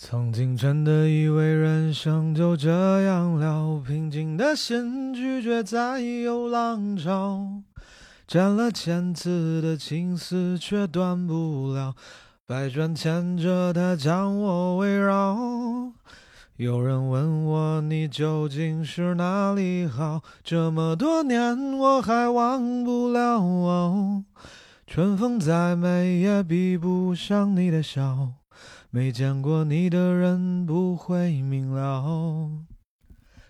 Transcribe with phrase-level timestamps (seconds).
[0.00, 7.60] 曾经真的以为人生就这样了，平静的心拒绝再有浪潮，
[8.24, 11.96] 斩了千次的情丝却断不了，
[12.46, 15.36] 百转千折它将我围绕。
[16.56, 24.22] 有人问我你究竟是哪里好，这么多年我还忘不了。
[24.86, 28.37] 春风再美也比不上你的笑。
[28.98, 32.50] 没见过你的人不会明了，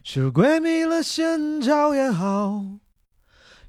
[0.04, 2.62] 是鬼迷了心窍也好，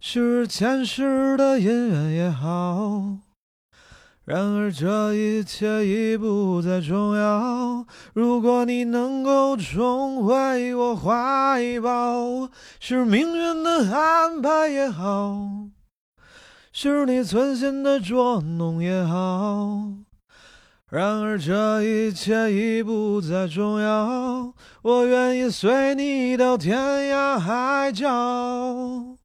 [0.02, 3.20] 是前世的姻缘也好。
[4.26, 7.86] 然而这一切已不再重要。
[8.14, 12.50] 如果你能够重回我怀抱，
[12.82, 15.70] 是命运的安排也好，
[16.74, 20.09] 是你存心的捉弄也好。
[20.90, 26.76] 然而这一切已不再重要，我愿意随你到天
[27.14, 29.16] 涯海角。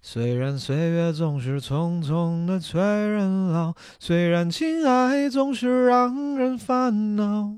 [0.00, 7.56] 虽然岁月总是匆匆的催人老，虽然情爱总是让人烦恼，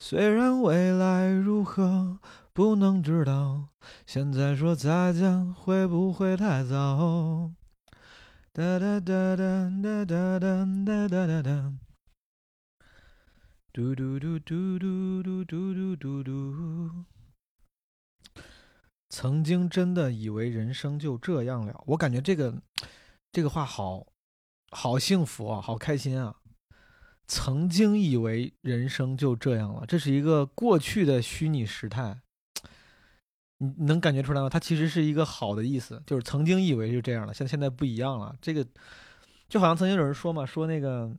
[0.00, 2.18] 虽然未来如何
[2.52, 3.68] 不能知道，
[4.04, 7.52] 现在说再见会不会太早？
[8.52, 11.72] 哒哒哒哒哒哒哒哒哒哒。
[13.76, 17.04] 嘟嘟嘟嘟嘟嘟嘟嘟嘟嘟。
[19.10, 22.62] 曾经真的以为人生就这样了，我感觉这个
[23.30, 24.06] 这个话好
[24.70, 26.36] 好幸福啊，好开心啊！
[27.26, 32.22] 曾经以为人生就这样了，这是一个过去的虚拟时态，
[33.58, 34.48] 你能感觉出来吗？
[34.48, 38.34] 它其实是一个好的意思，就是曾经以为就这样了，现现在不一样了。
[38.40, 38.66] 这个
[39.50, 41.14] 就好像曾经有人说嘛，说那个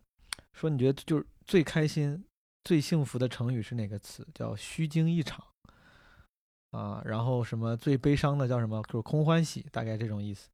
[0.54, 2.24] 说你觉得就是最开心。
[2.68, 4.28] 最幸福的成语是哪个词？
[4.34, 5.42] 叫虚惊一场
[6.72, 7.02] 啊。
[7.06, 8.84] 然后什么最悲伤的叫什么？
[8.90, 10.50] 就是空欢喜，大概这种意思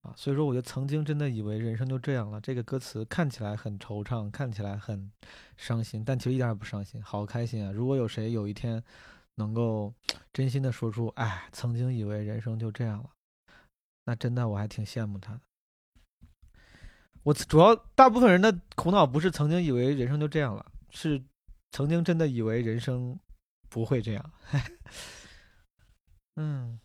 [0.00, 0.14] 啊。
[0.16, 2.40] 所以说，我就曾经真的以为人生就这样了。
[2.40, 5.12] 这个歌词看起来很惆怅，看起来很
[5.58, 7.70] 伤心，但其实一点也不伤心，好开心啊！
[7.70, 8.82] 如果有谁有一天
[9.34, 9.92] 能够
[10.32, 13.10] 真心的说出“哎，曾经以为人生就这样了”，
[14.06, 15.40] 那真的我还挺羡慕他的。
[17.24, 21.22] 我主要大部分人的苦恼不是曾经以为人生就这样了，是。
[21.74, 23.18] 曾经真的以为人生
[23.68, 24.32] 不会这样，
[26.36, 26.78] 嗯，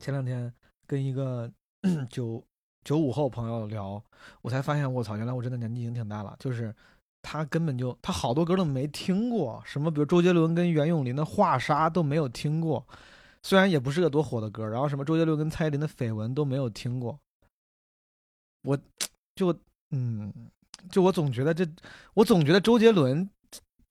[0.00, 0.52] 前两天
[0.84, 1.48] 跟一个
[2.10, 2.44] 九
[2.82, 4.02] 九五后朋友聊，
[4.42, 6.34] 我才发现，我操，原来我真的年纪已经挺大了。
[6.40, 6.74] 就是
[7.22, 12.84] 他根本就他好多歌都没听过，什么比如周杰伦跟袁咏琳的《画沙》都没有听过，
[13.44, 14.66] 虽然也不是个多火的歌。
[14.66, 17.16] 然后什么周杰伦跟蔡依林的《绯闻》都没有听过，
[18.64, 18.76] 我
[19.36, 19.56] 就
[19.92, 20.50] 嗯，
[20.90, 21.64] 就我总觉得这，
[22.14, 23.30] 我总觉得周杰伦。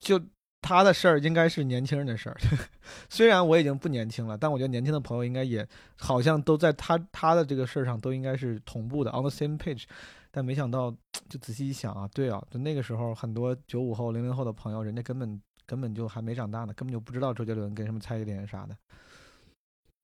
[0.04, 0.20] 就
[0.60, 2.36] 他的事儿应该是年轻人的事儿，
[3.08, 5.66] 虽然我已经不年轻了，但我觉得年轻的朋友应该也
[5.96, 9.84] 好像都在他他的这个事儿上都应该是同步的，on the same page。
[10.30, 10.90] 但没想到，
[11.28, 18.76] 就仔细一想啊，对啊，就那个时候很多九五后、零零后的朋友，人家根本根本就还没长大呢，根本就不知道周杰伦跟什么蔡依林啥的，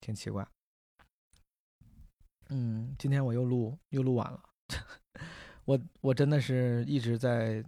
[0.01, 0.47] 挺奇怪。
[2.51, 4.41] 嗯，今天我又录又录晚了，
[5.65, 7.65] 我我真的是一直在。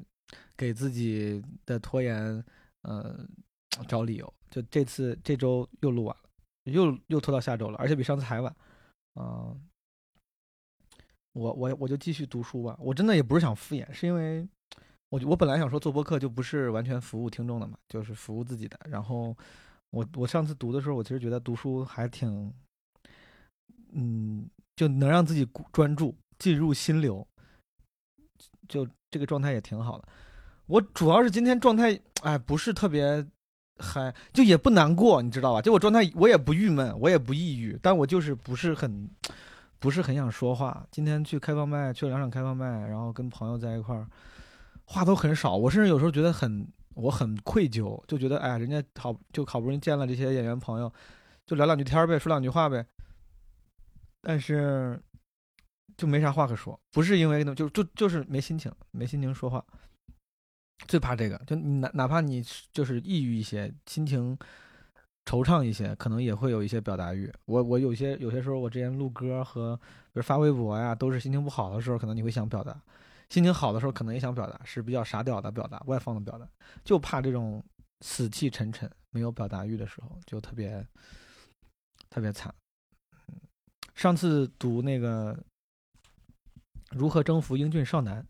[0.56, 2.44] 给自己的拖延，
[2.82, 3.26] 呃，
[3.88, 4.34] 找理由。
[4.50, 6.22] 就这次这周又录完了，
[6.64, 8.54] 又又拖到下周了，而且比上次还晚。
[9.14, 9.68] 嗯，
[11.32, 12.76] 我我我就继续读书吧。
[12.78, 14.46] 我真的也不是想敷衍，是因为
[15.08, 18.78] 我我本来想说做播客就不是完全服务听众的嘛，就是服务自己的。
[18.90, 19.36] 然后
[19.90, 22.52] 我我上次读的时候，我其实觉得读书还挺，
[23.92, 27.26] 嗯，就能让自己专注进入心流，
[28.68, 30.08] 就这个状态也挺好的。
[30.72, 33.22] 我主要是今天状态，哎，不是特别
[33.76, 35.60] 嗨，就也不难过，你知道吧？
[35.60, 39.06] 就我状态，我也不郁闷，我也不抑郁，但我就是不是很，
[39.78, 40.86] 不是很想说话。
[40.90, 44.06] 今天去开放麦，去了两场开放麦，然后跟朋友在一块儿，
[44.86, 45.54] 话都很少。
[45.54, 50.90] 我甚至有时候觉得很，我很愧疚，就觉得哎，人家好就好不容易见了这些演员朋友，
[51.44, 52.82] 就聊两句天呗，说两句话呗。
[54.22, 54.98] 但是
[55.98, 59.62] 就没啥话可说，不是因为那就就就是没心情，没心情说话。
[60.86, 64.36] 最怕这个，就哪哪怕你就是抑郁一些，心情
[65.24, 67.32] 惆怅一些，可能也会有一些表达欲。
[67.46, 69.82] 我我有些有些时候，我之前录歌和比
[70.14, 72.72] 如发微博呀，都是心情不好的时候，可能你会想表达；
[73.30, 76.48] 心情好的时候，可能也想表达，是比较傻屌的表达，外放的表达。
[76.84, 77.64] 就怕这种
[78.00, 80.84] 死气沉沉、没有表达欲的时候，就特别
[82.10, 82.52] 特别惨。
[83.94, 85.34] 上次读那个
[86.90, 88.26] 《如何征服英俊少男》，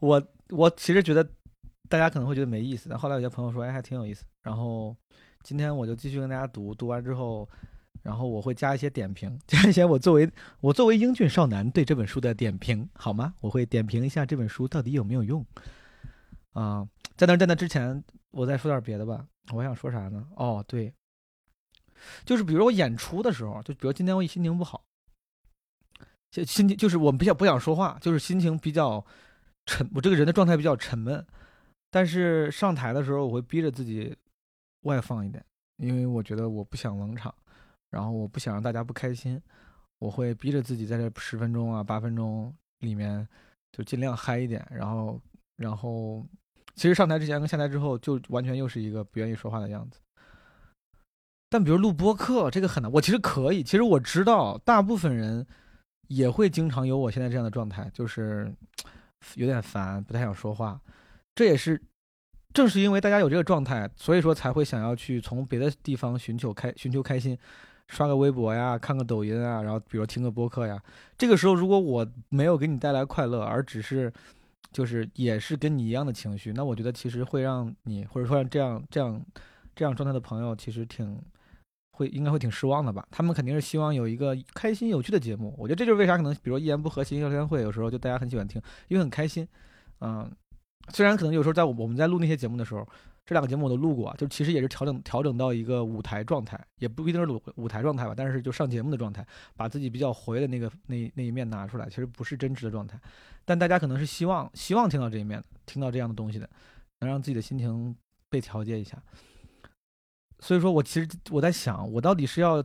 [0.00, 0.22] 我。
[0.50, 1.22] 我其实觉得
[1.90, 4.24] 大家可能会觉得没意思，但后来有些朋友说，哎，还挺有意思。
[4.42, 4.96] 然后
[5.42, 7.46] 今天我就继续跟大家读，读完之后，
[8.02, 10.26] 然后我会加一些点评， 加一些我作为
[10.62, 13.34] 我作为英俊少男对这本书的点评，好吗？
[13.42, 15.44] 我会点评一下这本书到底有没有用。
[16.54, 19.26] 啊，在那在那之前，我再说点别的吧。
[19.52, 20.26] 我想说啥呢？
[20.36, 20.90] 哦，对，
[22.24, 24.82] 就是比如我演出的时候，就比如今天我心情不好，
[26.30, 29.04] 心心情就是我比较不想说话，就是心情比较
[29.68, 31.24] 沉，我这个人的状态比较沉闷。
[31.90, 34.16] 但是上台的时候，我会逼着自己
[34.82, 35.44] 外放一点，
[35.76, 37.34] 因为我觉得我不想冷场，
[37.90, 39.40] 然后我不想让大家不开心，
[39.98, 43.26] 我会逼着自己在这十分钟啊八分钟里面
[43.72, 45.20] 就尽量嗨一点，然后
[45.56, 46.26] 然后
[46.74, 50.00] 其实上台之前跟下台之后就完全又是一个不愿意说话的样子。
[51.50, 55.46] 但比如录播课这个很难，我其实可以，其实我知道大部分人
[56.08, 58.54] 也会经常有我现在这样的状态，就是
[59.34, 60.80] 有点烦，不太想说话。
[61.34, 61.80] 这也是，
[62.52, 67.38] 正是因为大家有这个状态，所以说才会想要去从别的地方寻求开寻求开心，
[67.88, 70.82] 刷个微博呀，看个抖音啊，然后比如听个播客呀。
[71.16, 74.12] 这个时候如果我没有给你带来快乐，而只是，
[74.72, 79.24] 就是也是跟你一样的情绪，那我觉得其实会让你或者说让这样这样
[79.76, 81.20] 这样状态的朋友其实挺
[81.98, 83.06] 会应该会挺失望的吧？
[83.10, 85.54] 他们肯定是希望有一个开心有趣的节目。
[85.58, 89.46] 我觉得这就是为啥可能比如说一言不合心情聊天会有时候就大家很喜欢听，因为很开心，
[90.00, 90.30] 嗯。
[90.90, 92.82] 虽然可能有时候在我们在录那些节目的时候，
[93.26, 99.22] 这两个节目我都录过，就其实也是调整调整到一个舞台状态，也不一定是舞舞台状态吧，但是就上节目的状态，
[99.54, 102.98] 把自己比较活跃的那个那那一面拿出来，其实不是真实的状态，
[103.44, 106.48] 但大家可能是希望希望听到这一面，听到这样的东西的，
[107.00, 107.94] 能让自己的心情
[108.30, 108.96] 被调节一下。
[110.40, 112.62] 所以说我其实我在想，我到底是要，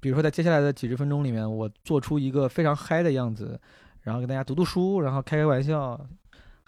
[0.00, 3.60] 比如说在接下来的几十分钟里面，我做出一个非常嗨的样子，
[4.02, 5.98] 然后跟大家读读书，然后开开玩笑。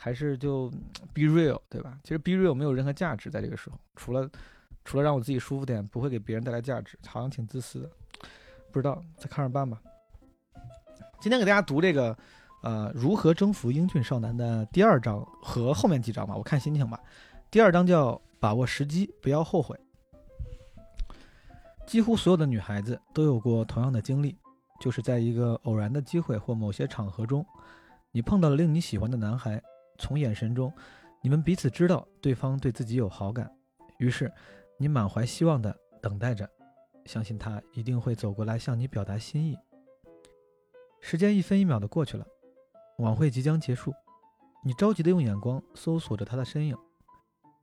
[0.00, 0.70] 还是就
[1.12, 1.98] be real，对吧？
[2.04, 4.30] 其实 be real 没有任何价值，在这个时候，除了
[4.84, 7.90] 除了让我自己舒服点，不会给别人带来价值，好像挺自私的。
[8.70, 9.76] 不知道，再看着办吧。
[11.20, 12.16] 今天给大家读这个，
[12.62, 17.00] 呃，如何征服英俊少男的第二章和后面几章吧，我看心情吧。
[17.50, 19.76] 第二章叫把握时机，不要后悔。
[21.88, 24.36] 几乎所有的女孩子都有过同样的经历，
[24.78, 27.44] 就是在一个偶然的机会或某些场合中，
[28.12, 29.60] 你碰到了令你喜欢的男孩。
[29.96, 30.70] 从眼神中，
[31.22, 33.50] 你们彼此知道对方对自己有好感，
[33.96, 34.30] 于是
[34.76, 36.46] 你满怀希望地等待着，
[37.06, 39.56] 相信他一定会走过来向你表达心意。
[41.00, 42.26] 时间一分一秒地过去了，
[42.98, 43.94] 晚会即将结束，
[44.62, 46.76] 你着急地用眼光搜索着他的身影，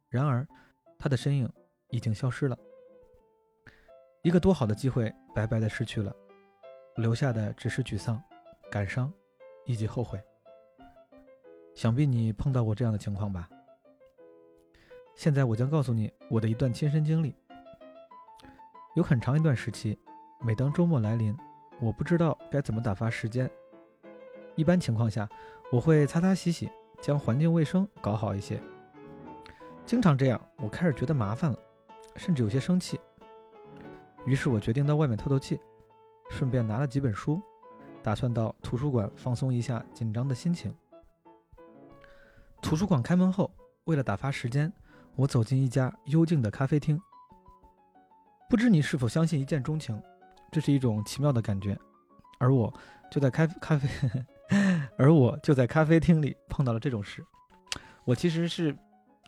[0.09, 0.47] 然而
[0.97, 1.47] 他的身影
[1.91, 2.57] 已经消失了。
[4.25, 6.11] 一个多好的机会白白地失去了，
[6.95, 8.19] 留下的只是沮丧、
[8.71, 9.13] 感伤
[9.65, 10.19] 以及后悔。
[11.75, 13.47] 想必你碰到过这样的情况吧？
[15.13, 17.35] 现在我将告诉你我的一段亲身经历。
[18.95, 19.95] 有很长一段时期，
[20.43, 21.37] 每当周末来临，
[21.79, 23.47] 我不知道该怎么打发时间。
[24.55, 25.29] 一般情况下，
[25.71, 26.67] 我会擦擦洗洗，
[26.99, 28.59] 将环境卫生搞好一些。
[29.85, 31.59] 经常这样，我开始觉得麻烦了，
[32.15, 32.99] 甚至有些生气。
[34.25, 35.59] 于是我决定到外面透透气，
[36.29, 37.41] 顺便拿了几本书，
[38.01, 40.73] 打算到图书馆放松一下紧张的心情。
[42.61, 43.51] 图书馆开门后，
[43.83, 44.71] 为了打发时间，
[45.15, 46.99] 我走进一家幽静的咖啡厅。
[48.49, 50.01] 不知你是否相信一见钟情，
[50.51, 51.77] 这是一种奇妙的感觉。
[52.39, 52.73] 而我
[53.11, 53.87] 就在咖咖啡，
[54.97, 57.23] 而我就在咖啡厅里碰到了这种事。
[58.03, 58.75] 我其实是，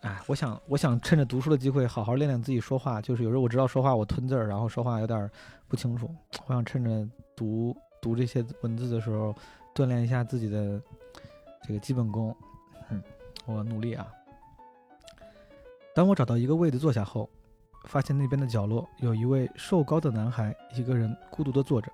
[0.01, 3.01] 哎，我想，我想趁着读书的机会，好好练练自己说话。
[3.01, 5.29] 就是有时候我知道说话我吞字儿，然后说话有点
[5.67, 6.09] 不清楚。
[6.45, 9.35] 我想趁着读读这些文字的时候，
[9.73, 10.81] 锻炼一下自己的
[11.63, 12.35] 这个基本功。
[12.89, 13.01] 嗯。
[13.45, 14.05] 我努力啊！
[15.95, 17.29] 当我找到一个位子坐下后，
[17.85, 21.89] 发现那边的角落有一位瘦高的男孩，一个人孤独地坐着。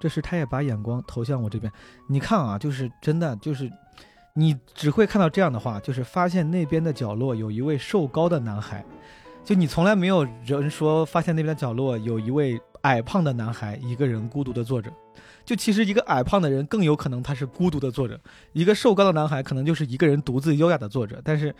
[0.00, 1.70] 这时，他也把眼光投向我这边。
[2.08, 3.70] 你看啊，就是真的，就是
[4.36, 8.84] 你只会看到这样的话，就是发现那边的角落有一位瘦高的男孩。
[9.44, 14.92] 就你从来没有人说发现那边的角落有一位矮胖的男孩，一个人孤独的坐着。
[15.44, 18.18] 就其实一个矮胖的人更有可能他是孤独的坐着，
[18.52, 21.20] 一个瘦高的男孩可能就是一个人独自优雅的坐着。
[21.22, 21.54] 但是，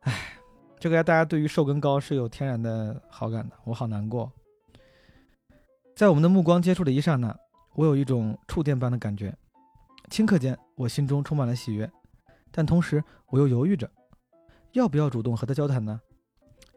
[0.00, 0.38] 唉，
[0.78, 4.30] 这个大家对于瘦跟高是有天然的好感的，我好难过。
[5.94, 7.36] 在我们的目光接触的一刹那，
[7.74, 9.36] 我有一种触电般的感觉，
[10.10, 11.90] 顷刻间我心中充满了喜悦，
[12.50, 13.90] 但同时我又犹豫着，
[14.72, 16.00] 要不要主动和他交谈呢？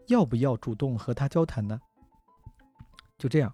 [0.08, 1.80] 要不要主动和他交谈呢？
[3.18, 3.54] 就这样，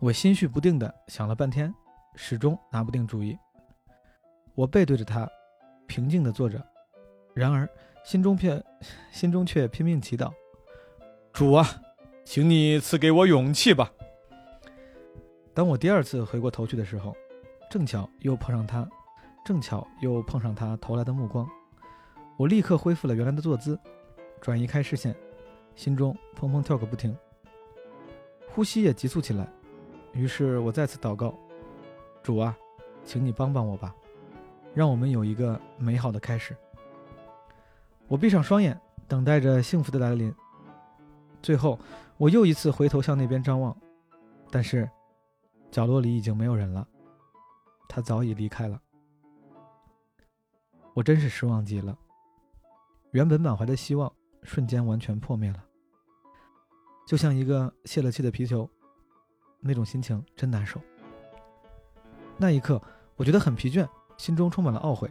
[0.00, 1.72] 我心绪不定的想了半天。
[2.14, 3.38] 始终拿不定主意。
[4.54, 5.26] 我背对着他，
[5.86, 6.62] 平静地坐着。
[7.32, 7.66] 然而，
[8.04, 8.62] 心中却
[9.10, 10.30] 心中却拼命祈祷
[11.32, 11.66] ：“主啊，
[12.22, 13.90] 请你赐给我勇气吧。”
[15.54, 17.16] 当我第二次回过头去的时候，
[17.70, 18.86] 正巧又碰上他，
[19.44, 21.48] 正巧又碰上他投来的目光，
[22.36, 23.78] 我立刻恢复了原来的坐姿，
[24.40, 25.14] 转移开视线，
[25.74, 27.16] 心中砰砰跳个不停，
[28.48, 29.48] 呼吸也急促起来。
[30.12, 31.34] 于是我再次祷告
[32.22, 32.56] ：“主啊，
[33.04, 33.94] 请你帮帮我吧，
[34.74, 36.56] 让我们有一个美好的开始。”
[38.08, 40.34] 我闭上双眼，等待着幸福的来临。
[41.42, 41.78] 最后，
[42.16, 43.76] 我又一次回头向那边张望，
[44.50, 44.88] 但是。
[45.70, 46.86] 角落里已经没有人了，
[47.88, 48.78] 他早已离开了。
[50.94, 51.96] 我真是失望极了，
[53.12, 55.64] 原本满怀的希望瞬间完全破灭了，
[57.06, 58.68] 就像一个泄了气的皮球，
[59.60, 60.80] 那种心情真难受。
[62.36, 62.80] 那一刻，
[63.16, 65.10] 我觉得很疲倦，心中充满了懊悔。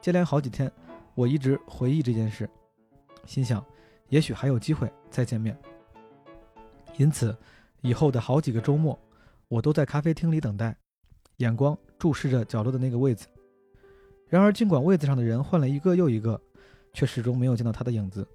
[0.00, 0.70] 接连好几天，
[1.14, 2.48] 我一直回忆这件事，
[3.24, 3.64] 心想
[4.08, 5.58] 也许还有机会再见面。
[6.98, 7.36] 因此，
[7.80, 8.98] 以后的好几个周末。
[9.48, 10.74] 我都在咖啡厅里等待，
[11.36, 13.26] 眼光注视着角落的那个位子。
[14.32, 16.40] 然而，尽管位子上的人换了一个又一个，
[16.94, 18.26] 却始终没有见到他的影子。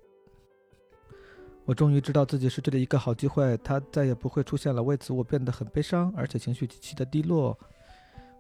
[1.66, 4.84] 我终于知道自己失去了一个好机会，他再也不会出现了。
[4.84, 7.58] 为此，我变得很悲伤，而且情绪极其的低落。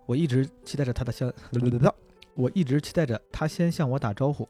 [0.05, 1.33] 我一直期待着他的向，
[2.35, 4.47] 我一直期待着他先向我打招呼，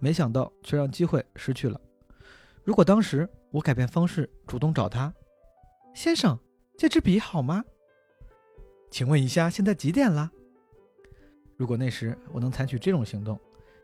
[0.00, 1.80] 没想到却让机会失去了。
[2.64, 5.14] 如果当时我改变方式，主动找他，
[5.94, 6.36] 先生。
[6.76, 7.64] 这支笔好吗？
[8.90, 10.32] 请问一下，现在几点了？
[11.62, 13.38] 如果那时我能采取这种行动，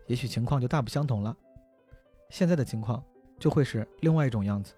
[0.09, 1.37] 也许情况就大不相同了。
[2.29, 3.01] 现在的情况
[3.39, 4.75] 就会是另外一种样子。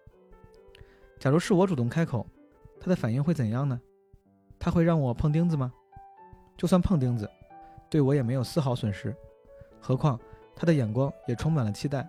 [1.19, 2.27] 假如是我主动开口，
[2.79, 3.81] 他的反应会怎样呢？
[4.59, 5.73] 他会让我碰钉子吗？
[6.59, 7.27] 就算碰钉子，
[7.89, 9.17] 对我也没有丝毫损失。
[9.81, 10.21] 何况
[10.55, 12.07] 他的眼光也充满了期待。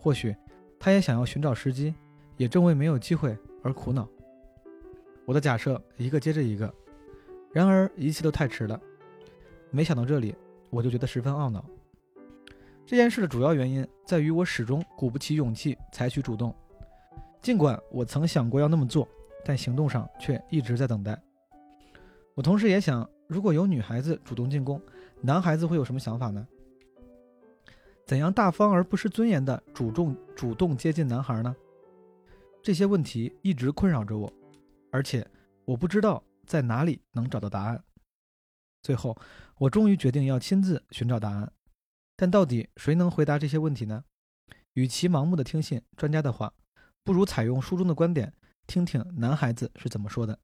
[0.00, 0.34] 或许
[0.80, 1.94] 他也想要寻找时机，
[2.36, 4.08] 也正为没有机会而苦恼。
[5.26, 6.74] 我的假设一个接着一个，
[7.52, 8.80] 然而一切都太迟了。
[9.70, 10.34] 没想到这里，
[10.70, 11.64] 我就觉得十分懊恼。
[12.86, 16.54] 这件事的主要原因在于我始终鼓不起勇气采取主动，
[17.42, 19.06] 尽管我曾想过要那么做，
[19.44, 21.20] 但行动上却一直在等待。
[22.34, 24.80] 我同时也想，如果有女孩子主动进攻，
[25.20, 26.46] 男孩子会有什么想法呢？
[28.06, 31.54] 怎样大方而不失尊严的主动主动接近男孩呢？
[32.62, 34.32] 这些问题一直困扰着我。
[34.90, 35.26] 而且
[35.66, 37.84] 我不知道在哪里能找到答案。
[38.82, 39.14] 最后，
[39.58, 41.52] 我终于决定要亲自寻找答案。
[42.16, 44.04] 但到底谁能回答这些问题呢？
[44.74, 46.52] 与其盲目的听信专家的话，
[47.04, 48.32] 不如采用书中的观点，
[48.66, 50.38] 听听男孩子是怎么说的。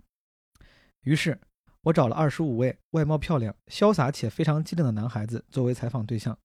[1.03, 1.41] 于是，
[1.83, 6.39] 我找了二十五位外貌漂亮、潇洒且非常机灵的男孩子作为采访对象，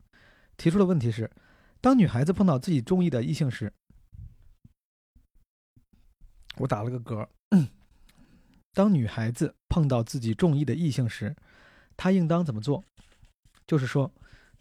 [0.57, 1.29] 提出的问题是：
[1.79, 3.71] 当女孩子碰到自己中意的异性时，
[6.57, 7.27] 我打了个嗝。
[8.73, 11.35] 当女孩子碰到自己中意的异性时，
[11.99, 12.81] 他应当怎么做？
[13.67, 14.09] 就是说，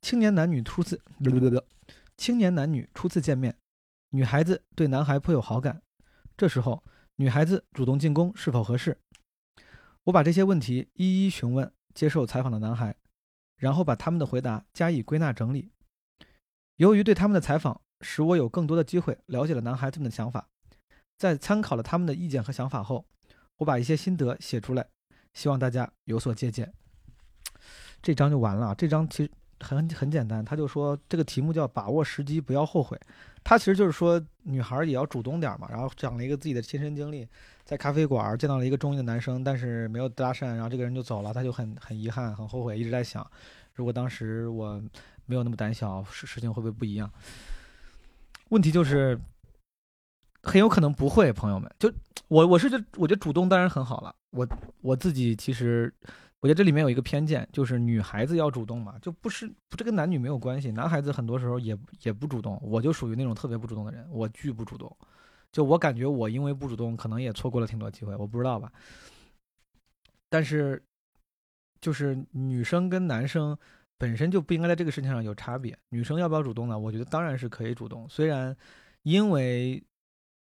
[0.02, 1.00] 青年男女初次，
[2.16, 3.56] 青年男女初次见面，
[4.10, 5.80] 女孩子对男孩颇有好感，
[6.36, 6.82] 这时候
[7.14, 8.98] 女孩子主动进攻是否合适？
[10.02, 12.96] 我把这些问题一一询问接受采访的男孩，
[13.56, 15.70] 然后把他们的回答加以归纳整理。
[16.74, 20.48] 由于对他们的采访使我有更多的机会了解了男孩子们的想法，
[21.16, 23.06] 在参考了他们的意见和想法后。
[23.58, 24.88] 我把一些心得写出来，
[25.34, 26.74] 希望大家有所借鉴。
[28.02, 28.74] 这章就完了。
[28.74, 32.98] 这章其实很很简单，他就说这个题目叫“把握时机，不要后悔”。
[33.44, 35.68] 他其实就是说女孩也要主动点嘛。
[35.70, 37.26] 然后讲了一个自己的亲身经历，
[37.64, 43.28] 在咖啡馆见到了一个中意的男生，但是没有搭讪，然后这个人就走了，他就很很遗憾、很后悔，一直在想，
[43.74, 44.82] 如果当时我
[45.26, 47.10] 没有那么胆小，事事情会不会不一样？
[48.48, 49.18] 问题就是。
[50.40, 51.70] 很有可能不会，朋友们。
[51.80, 51.92] 就
[52.28, 54.14] 我，我是觉，我觉得主动当然很好了。
[54.30, 54.48] 我
[54.80, 55.92] 我自己其实，
[56.40, 60.70] 我觉得这里面有一个偏见，就是女孩子要主动嘛，就不是这跟男女没有关系。
[60.70, 64.96] 男孩子很多时候也也不主动，我就属于那种特别不主动的人，我巨不主动。
[65.50, 68.72] 就我感觉我因为不主动，可能也错过了挺多机会，我不知道吧。
[70.28, 70.82] 但是，
[71.80, 73.56] 就是女生跟男生
[73.96, 75.76] 本身就不应该在这个事情上有差别。
[75.88, 76.78] 女生要不要主动呢？
[76.78, 78.56] 我觉得当然是可以主动，虽然
[79.02, 79.82] 因为。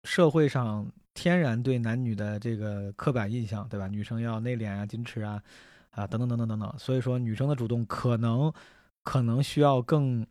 [0.03, 3.89] 社会上天然对男女的这个刻板印象，对吧？
[3.89, 5.41] 女生要内敛啊、矜持啊，
[5.97, 6.75] 啊等等等等等等。
[6.79, 8.51] 所以说，女生的主动可能
[9.03, 10.25] 可能需要更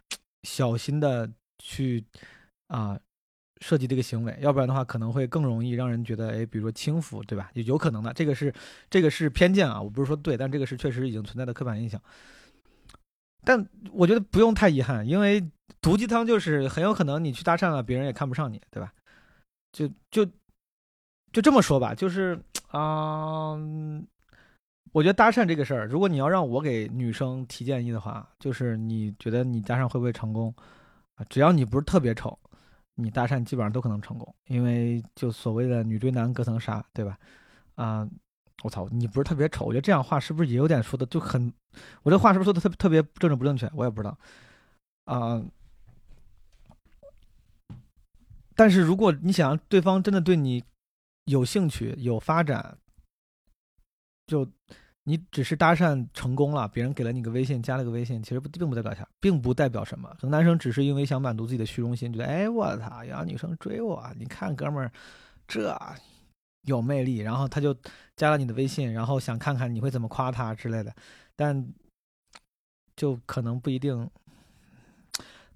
[0.44, 2.04] 小心的去
[2.68, 2.98] 啊
[3.60, 7.50] 设计这个行为，要不然的话可能会更容易让人觉得，哎，比如说轻浮，对吧？
[7.54, 8.52] 有有可能的，这个是
[8.88, 12.00] 这个是偏见啊，我不是说对，但这个是确实已经存在的刻板印象。
[13.44, 15.42] 但我觉得不用太遗憾，因为
[15.80, 18.92] 毒鸡汤就是很有可能你去搭讪了，别人也看不上你，对吧？
[19.72, 20.24] 就就
[21.32, 23.56] 就这么说吧，就是啊、
[24.96, 30.54] 我觉得搭讪这个事儿，如果你要让我给女生提建议的话，就是你觉得你搭讪会不会成功
[31.16, 31.24] 啊？
[31.28, 32.38] 只要你不是特别丑，
[32.94, 37.18] 你搭讪基本上都可能成功，因为就所谓的女追男隔层纱，对吧？
[37.74, 38.08] 啊、
[38.62, 41.52] 我操，你不是特别丑，我觉得这样话是不是也有点说的就很，
[42.02, 43.70] 我这话是不是说的特特别政治不正确？
[43.74, 44.18] 我也不知道
[45.04, 45.44] 啊。
[48.54, 50.64] 但是如果你想让对方真的对你
[51.26, 52.78] 有兴趣、有发展，
[54.26, 54.48] 就
[55.08, 60.08] 你只是搭讪成功了，别人给了你个微信，加了个微信，其实不并不代表啥，并不代表什么。
[60.20, 64.90] 可能男生只是因为想满足自己的虚荣心，觉得哎我操，有女生追我，你看哥们儿
[65.46, 65.78] 这
[66.62, 67.72] 有魅力，然后他就
[68.16, 70.92] 加了你的微信，然后想看看你会怎么夸他之类的，
[71.36, 71.64] 但
[72.96, 74.10] 就可能不一定。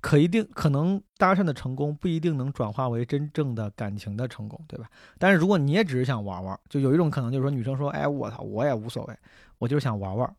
[0.01, 4.89] 可一定可能搭讪的成功不一定能转化为真正的感情的成功，对吧？
[5.19, 9.17] 但是如果你也只是想玩玩，就有一种可能就是说女生说，哎，我操，我也无所谓，
[9.59, 10.37] 我就是想玩玩，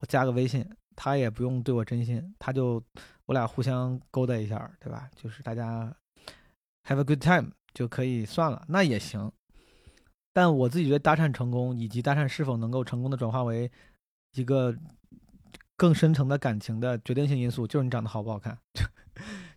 [0.00, 0.66] 我加个微信，
[0.96, 2.82] 他也不用对我真心，他就
[3.26, 5.10] 我俩互相勾搭一下，对吧？
[5.14, 5.94] 就是大家
[6.86, 9.30] have a good time 就可以算了，那也行。
[10.32, 13.70] 但我自己觉得搭讪成功以及搭讪是否能够成功的转化为
[14.32, 14.74] 一个
[15.76, 18.56] 更深层的感情的决定性因素，就是你长得好不好看。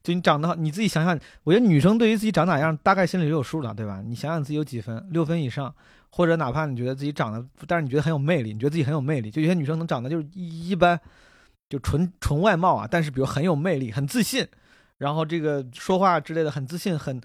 [0.06, 4.04] 就你长得好，你自己想想，我觉得女生对于自己长哪样，大概心里就有数了，对吧？
[4.06, 5.74] 你想想自己有几分，六分以上，
[6.12, 11.00] 或者哪怕你觉得自己长得，但是你觉得很有魅力，你觉得自己很有魅力，就有些女生能长得就是一一般，
[11.68, 14.48] 就纯纯外貌啊，但是比如很有魅力，很自信，
[15.00, 17.20] 然后这个说话之类的很自信，很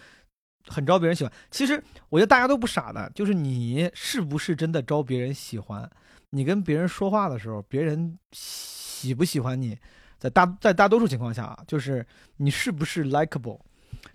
[0.67, 1.31] 很招别人喜欢。
[1.51, 5.89] 其实我觉得大家都不傻的，就是你是不是真的招别人喜欢？
[6.31, 9.77] 你跟别人说话的时候，别人喜不喜欢你？
[10.21, 13.59] 在大在大多数情况下啊，就是你是不是 likable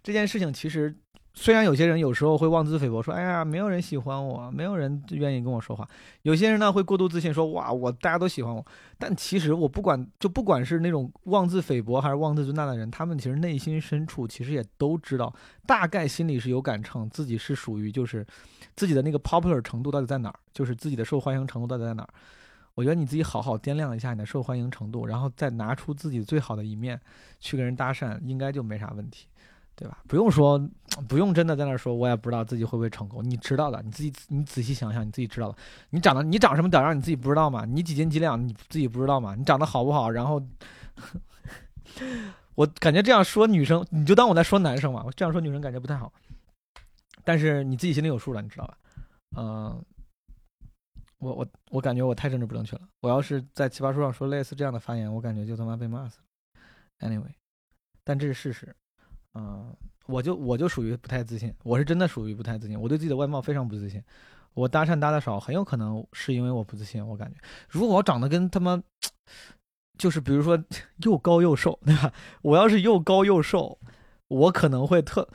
[0.02, 0.96] 这件事情，其实
[1.34, 5.86] 虽然有些人有时候会妄自菲薄，说哎呀，没有人喜欢我，没有人愿意跟我说话。
[6.22, 8.66] 有些人呢会过度自信，说哇，我大家都喜欢我。
[8.98, 15.34] 但其实我不管，就不管是那种妄自菲薄还是妄自尊大的人，他们其实内心深处其实也都知道，
[15.66, 18.26] 大概心里是有杆秤，自己是属于就是
[18.76, 22.10] 自己的那个 popular 程度到底在哪儿，就是自己的受欢迎程度到底在哪儿。
[22.76, 27.00] 我觉得你自己好好掂量一下你的受欢迎程度，然后再拿出自己最好的一面
[27.40, 29.28] 去跟人搭讪，应该就没啥问题，
[29.76, 30.00] 对吧？
[30.10, 30.60] 不用说，
[31.08, 33.24] 不用真的在那说，我也不知道自己会不会成功。
[33.24, 35.58] 你知道的，你自己你仔细想想，你自己知道的。
[35.90, 37.64] 你长得你长什么屌样，你自己不知道吗？
[37.64, 39.36] 你几斤几两，你自己不知道吗？
[39.36, 40.10] 你长得好不好？
[40.10, 40.42] 然后，
[42.56, 45.02] 我感觉这样说女生，你就当我在说男生嘛。
[45.06, 46.12] 我这样说女生感觉不太好，
[47.24, 48.78] 但是你自己心里有数了，你知道吧？
[49.38, 49.86] 嗯、
[51.26, 52.84] 我我我感觉我太政治不正确了。
[53.02, 57.10] 我要是在奇葩说上说类似这样的发言，我感觉就他妈被骂死了。
[57.10, 57.34] Anyway，
[58.04, 58.76] 但这是事实。
[59.34, 64.02] 嗯、我就我就属于不太自信，我是真的属于不太自信，我对自己的外貌非常不自信。
[64.54, 67.06] 我搭讪搭的少，很有可能是因为我不自信。
[67.06, 68.82] 我感觉，如果我长得跟他妈，
[69.98, 70.64] 就是比如说
[71.04, 72.14] 又高又瘦，对吧？
[72.44, 73.80] 我要是又高又瘦，
[74.28, 75.28] 我可能会特。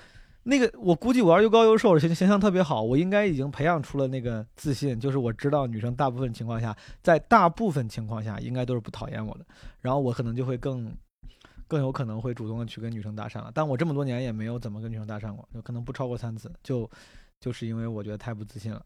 [0.45, 9.45] 那个，我估计我要又高又瘦，形形象特别好，我应该已经培养出了那个自信，就是我知道女生大部分情况下，在大部分情况下应该都是不讨厌我的，
[9.81, 10.97] 然后我可能就会更
[11.69, 13.51] 更有可能会主动的去跟女生搭讪了。
[13.55, 16.91] 但我这么多年也没有怎么跟女生搭讪过，就可能不超过三次，就
[17.39, 18.83] 就是因为我觉得太不自信了。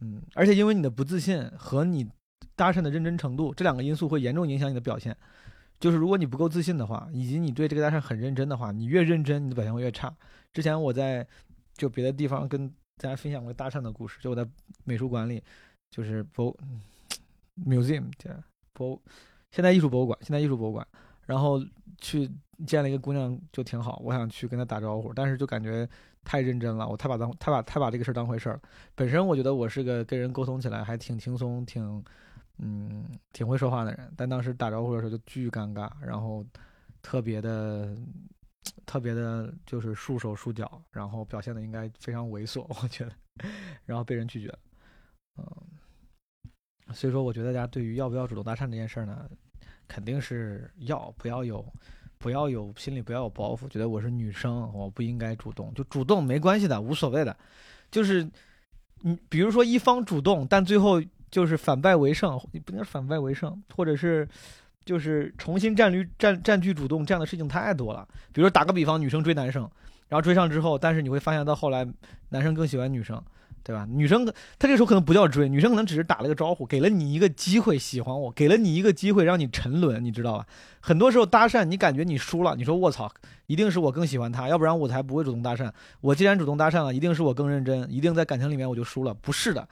[0.00, 2.10] 嗯，而且因为你的不自信和你
[2.56, 5.16] 搭讪的认真程度这两个因素会严重影响你的表现。
[5.80, 10.14] 就是如果你不够自信的话，以及你对这个搭讪很认真的话，你越认真，你的表现会越差。
[10.52, 11.26] 之前我在
[11.74, 14.46] 就别的地方跟大家分享过搭讪的故事，就我在
[14.84, 15.42] 美术馆里，
[15.90, 16.56] 就是博
[17.66, 18.04] museum
[18.72, 18.98] 博，
[19.50, 20.86] 现代艺术博物馆，现代艺术博物馆，
[21.26, 21.60] 然后
[21.98, 22.30] 去
[22.66, 25.86] 见了一个姑娘，就挺好，我想去跟她打招呼，但是就感觉
[26.24, 28.62] 太认真了，我太把当太把太把这个事儿当回事儿了。
[28.94, 32.02] 本身我觉得我是个跟人沟通起来还挺轻松，挺。
[32.58, 36.46] 嗯，挺会说话的人，但当时打招呼的时候就巨尴尬，然后
[37.02, 37.96] 特别的、
[38.86, 43.12] 特别的，就是束手束脚，然后表现的应该非常猥琐，我觉得，
[43.84, 44.58] 然后被人拒绝了。
[45.38, 45.44] 嗯，
[46.94, 49.28] 所以说，我觉得大家对于要不要主动搭讪这件事呢，
[49.88, 51.66] 肯定是要，不要有，
[52.18, 57.36] 不要有心里不要有包袱，觉得我是女生，我不应该主动，就主动没关系的，无所谓的，
[57.90, 58.30] 就是
[59.00, 61.02] 你比如说一方主动，但最后。
[61.34, 64.28] 就是反败为胜，你不能反败为胜，或者是
[64.84, 68.06] 就是重新占据占占据主动这样的事情太多了。
[68.32, 69.68] 比如说打个比方，女生追男生，
[70.06, 71.84] 然后追上之后，但是你会发现到后来
[72.28, 73.20] 男生更喜欢女生，
[73.64, 73.84] 对吧？
[73.90, 80.46] 女生她这个时候可能不叫追，女生可能只是打了个招呼，给了你一个机会喜欢我，给了你一个机会让你沉沦，你知道吧？
[80.78, 83.12] 很多时候搭讪，你感觉你输了，你说我操，
[83.48, 85.68] 一定是我更喜欢他，要不然我才不会主动搭讪。
[86.00, 89.12] 我既然主动搭讪了，一定是我更认真，一定在感情里面我就输了。
[89.12, 89.66] 不是的，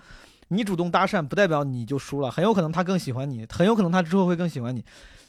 [0.52, 4.84] 你主动搭讪不代表你就输了，很有可能他更喜欢你，很有可能他之后会更喜欢你。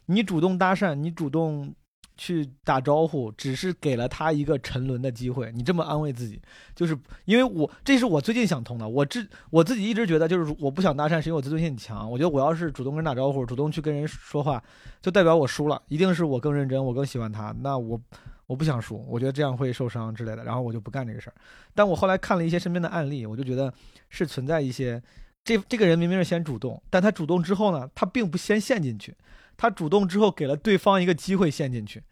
[0.08, 1.74] 你主动搭讪，你主动。
[2.16, 5.52] 去打招呼，只是给了他一个沉沦的机会。
[5.52, 6.40] 你这么安慰自己，
[6.76, 8.88] 就是因为我这是我最近想通的。
[8.88, 12.10] 我自我自己一直觉得，就是我不想搭讪，是因为我自尊心很强。
[12.10, 14.62] 我觉得我要是主动跟人打招呼，主动去跟人说话，
[15.02, 17.52] 就代表我输了，一定是我更认真，我更喜欢他。
[17.62, 18.00] 那我
[18.46, 21.36] 我不想输，我觉得这样会受伤之类的，然后我就不干这个事儿。
[21.74, 23.74] 但我后来看了一些身边的案例，我就觉得
[24.10, 25.02] 是存在一些，
[25.44, 29.16] 这这个人明明是先主动，但他主动之后呢，他并不先陷进去。
[29.56, 32.04] 他主动之后给了对方一个机会陷进去，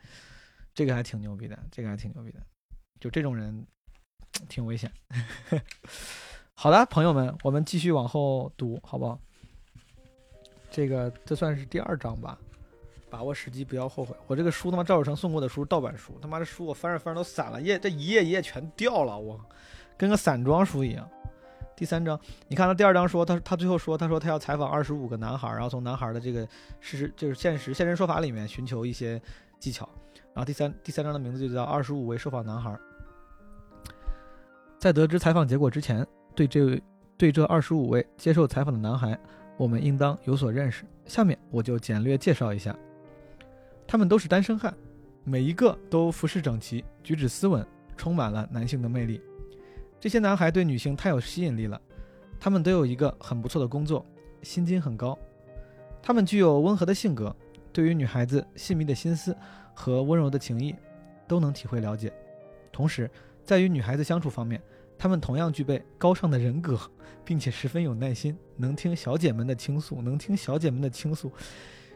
[0.74, 2.40] 这个还挺牛逼的，这个还挺牛逼的，
[3.00, 3.66] 就这种人
[4.48, 4.92] 挺危险。
[6.54, 9.20] 好的，朋友们，我们继续往后读，好不好？
[10.70, 12.38] 这个这算是第二章吧，
[13.12, 14.16] 把握时机，不要后悔。
[14.26, 19.40] 我这个书他妈赵守成送过的书，盗版书，他妈的书我翻着翻着都散了，页这一页一页全掉了，我
[19.98, 21.08] 跟个散装书一样。
[21.76, 26.48] 第三章，你看他第二章说，他他最后说，他说他要采访二十五个男孩，然后从男孩的这个
[26.80, 29.22] 事实，就是现实现身说法里面寻求一些
[29.60, 29.90] 技巧。
[30.34, 32.78] 然后第三第三章的名字就叫二十五位受访男孩。
[34.78, 36.82] 在得知采访结果之前，对这位
[37.18, 39.20] 对这二十五位接受采访的男孩，
[39.58, 40.86] 我们应当有所认识。
[41.06, 42.76] 下面我就简略介绍一下，
[43.92, 44.74] 他们都是单身汉，
[45.26, 49.20] 每一个都服饰整齐，举止斯文，充满了男性的魅力。
[50.00, 51.78] 这些男孩对女性太有吸引力了，
[52.40, 54.06] 他们都有一个很不错的工作，
[54.44, 55.20] 薪金很高，
[56.02, 57.36] 他们具有温和的性格，
[57.74, 59.36] 对于女孩子细密的心思
[59.74, 60.74] 和温柔的情谊
[61.28, 62.14] 都能体会了解。
[62.72, 63.12] 同时，
[63.44, 64.62] 在与女孩子相处方面，
[64.98, 66.80] 他们同样具备高尚的人格，
[67.26, 71.30] 并且十分有耐心，能听小姐们的倾诉，能听小姐们的倾诉。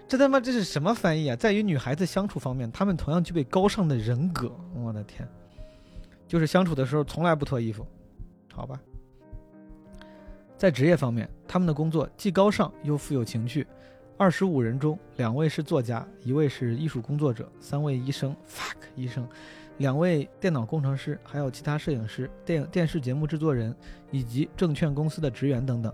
[0.08, 1.36] 这他妈这是什么翻译啊？
[1.36, 4.52] 在与女孩子相处方面，他们同样具备高尚的人格。
[4.76, 5.28] 我的天，
[6.28, 7.86] 就是相处的时候从来不脱衣服。
[8.54, 8.80] 好吧，
[10.58, 13.66] 在职业方面，他们的工作既高尚又富有情趣。
[14.18, 19.28] 二十五人中，两位是作家，一位是艺术工作者，三位医生 （fuck 医生），
[19.80, 23.76] 两位电脑工程师，还有其他摄影师、电影电视节目制作人
[24.12, 25.94] 以及证券公司的职员等等。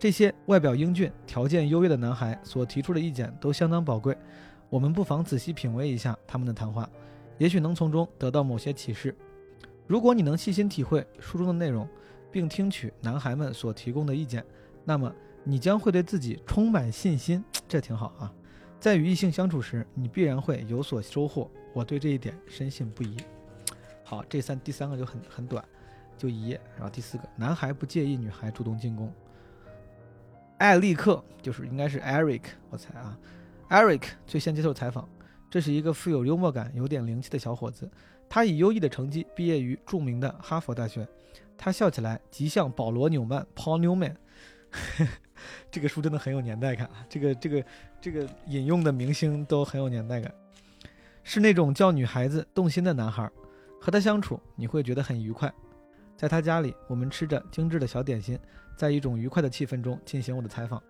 [0.00, 4.16] 这些外表英俊、条件优越的男孩所提出的意见都相当宝贵。
[4.70, 6.88] 我们不妨仔细品味一下他们的谈话，
[7.36, 9.14] 也许能从中得到某些启示。
[9.86, 11.86] 如果你能细心体会书中的内容，
[12.32, 14.42] 并听取男孩们所提供的意见，
[14.86, 18.32] 那么你将会对自己充满信心，这挺好啊。
[18.78, 23.18] 在与异性相处时，你必然会有所收获，我对这一点深信不疑。
[24.02, 25.62] 好，这三第三个就很很短，
[26.16, 26.58] 就一页。
[26.74, 29.12] 然后第四个，男孩不介意女孩主动进攻。
[30.60, 33.18] 艾利克就是应该是 Eric，我猜啊
[33.70, 35.08] ，Eric 最先接受采访，
[35.48, 37.90] 这是一个富有幽默感、有点灵气的小伙子。
[38.28, 41.08] 他以优异的成绩毕业于著名的哈佛大学，
[41.56, 44.14] 他笑起来极像保罗·纽曼 （Paul Newman）。
[45.72, 47.06] 这个书真的很有年代感啊！
[47.08, 47.64] 这个、这个、
[47.98, 50.30] 这个引用的明星都很有年代感，
[51.24, 53.28] 是那种叫女孩子动心的男孩。
[53.80, 55.50] 和他相处，你会觉得很愉快。
[56.18, 58.38] 在他家里，我们吃着精致的小点心，
[58.80, 60.82] 在一种愉快的气氛中进行我的采访。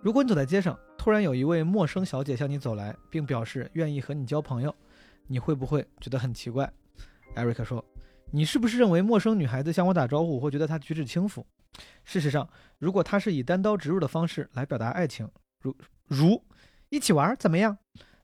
[0.00, 4.74] 如果你走在街上，突然有一位陌生小姐向你走来，并表示愿意和你交朋友。
[5.26, 6.72] 你会不会觉得很奇怪？
[7.34, 7.84] 艾瑞克说
[8.32, 11.46] ：“你是不是认为陌生女孩子向我打招呼会觉得她举止轻浮？
[12.02, 16.42] 事实上，如果她是以单刀直入的方式来表达爱情，如如
[16.88, 17.76] 一起玩怎么样？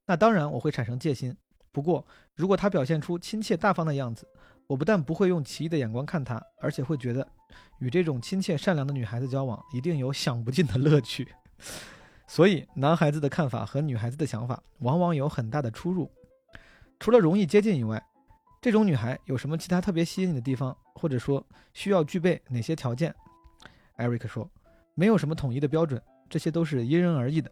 [0.07, 1.37] 那当然我会产生戒心。
[1.73, 4.27] 不过，如果她表现出亲切大方的样子，
[4.67, 7.27] 我不但不会用奇异的眼光看她，而且会觉得
[7.79, 11.29] 与这种亲切善良的女孩子交往一定有享不尽的乐趣。
[12.27, 16.11] 所以，男孩子的看法和女孩子的想法往往有很大的出入。”
[16.99, 18.03] 除了容易接近以外，
[18.61, 23.15] 这种女孩有什么其他特别吸引你的地方，或者说需要具备哪些条件？
[23.97, 24.51] 艾瑞克说
[24.95, 27.51] ：“没有什么统一的标准，这些都是因人而异的。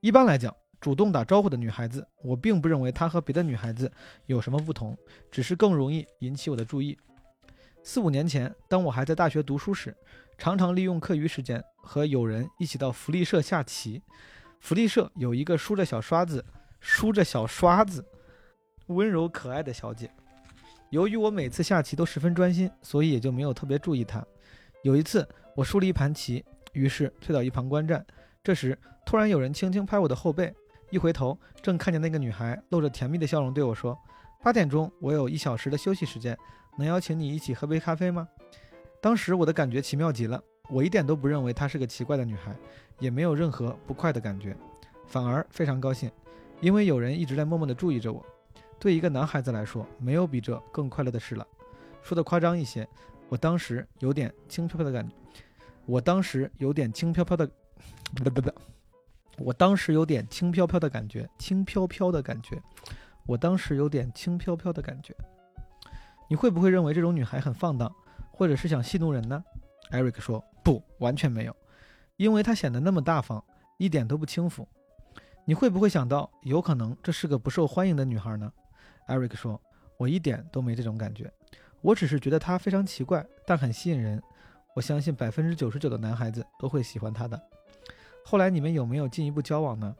[0.00, 0.54] 一般来讲，
[0.86, 3.90] 主动打招呼的女孩子，我并不认为她和别的女孩子
[4.26, 4.96] 有什么不同，
[5.32, 6.96] 只是更容易引起我的注意。
[7.82, 9.92] 四五年前，当我还在大学读书时，
[10.38, 14.00] 常常利用课余时间和友人一起到福利社下棋。
[14.60, 16.44] 福利社有一个梳着小刷子，
[16.78, 18.06] 梳着小刷子。”
[18.86, 20.08] 温柔可爱的小姐，
[20.90, 24.24] 由于我每次下棋都十分专心，所以也就没有特别注意她。
[24.84, 26.44] 有一次，我输了一盘棋，
[26.74, 28.06] 于是退到一旁观战。
[28.44, 30.54] 这时，突然有人轻轻拍我的后背，
[30.90, 33.98] 一回头，正看见那个女孩露着甜蜜的笑容对我说
[34.42, 36.36] ：“八点钟，我有一小时的休息时间，
[36.78, 38.28] 能邀请你一起喝杯咖啡吗？”
[39.02, 42.54] 当时我的感觉奇妙极了，我一点都不认为她是个奇怪的女孩，
[42.98, 44.56] 也没有任何不快的感觉，
[45.06, 46.10] 反而非常高兴，
[46.60, 48.24] 因为有人一直在默默地注意着我。
[48.78, 51.46] 对一个男孩子来说，没有比这更快乐的事了。
[52.02, 52.88] 说的夸张一些，
[53.28, 55.14] 我当时有点轻飘飘的感觉，
[55.84, 57.48] 我当时有点轻飘飘的，
[58.14, 58.52] 不不不，
[59.38, 62.60] 我当时有点轻飘飘的感觉，轻飘飘的感觉，
[63.26, 65.14] 我当时有点轻飘飘的感觉。
[66.28, 67.92] 你会不会认为这种女孩很放荡？
[68.32, 69.42] 或者是想戏弄人呢？
[69.90, 71.56] 艾瑞克说：“不，完全没有，
[72.16, 73.42] 因为她显得那么大方，
[73.78, 74.68] 一点都不轻浮。
[75.46, 78.52] 你会不会想到，有可能这是个不受欢迎的女孩呢？”
[79.08, 79.58] 艾瑞克说
[79.96, 81.32] ：“我一点都没这种感觉，
[81.80, 84.22] 我只是觉得她非常奇怪，但很吸引人。
[84.74, 87.40] 我相信百分之九十九的男孩子都会喜欢她的。”
[88.28, 89.94] 后来你们有没有进一步交往呢？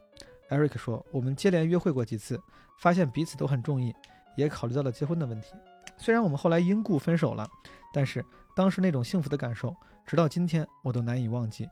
[0.48, 2.36] 艾瑞克说：“我们接连约会过几次，
[2.76, 3.94] 发现彼此都很中意，
[4.36, 5.54] 也考虑到了结婚的问题。
[5.96, 7.48] 虽然我们后来因故分手了。”
[7.94, 8.24] 但是
[8.56, 9.72] 当时那种幸福的感受，
[10.04, 11.68] 直到今天我都难以忘记。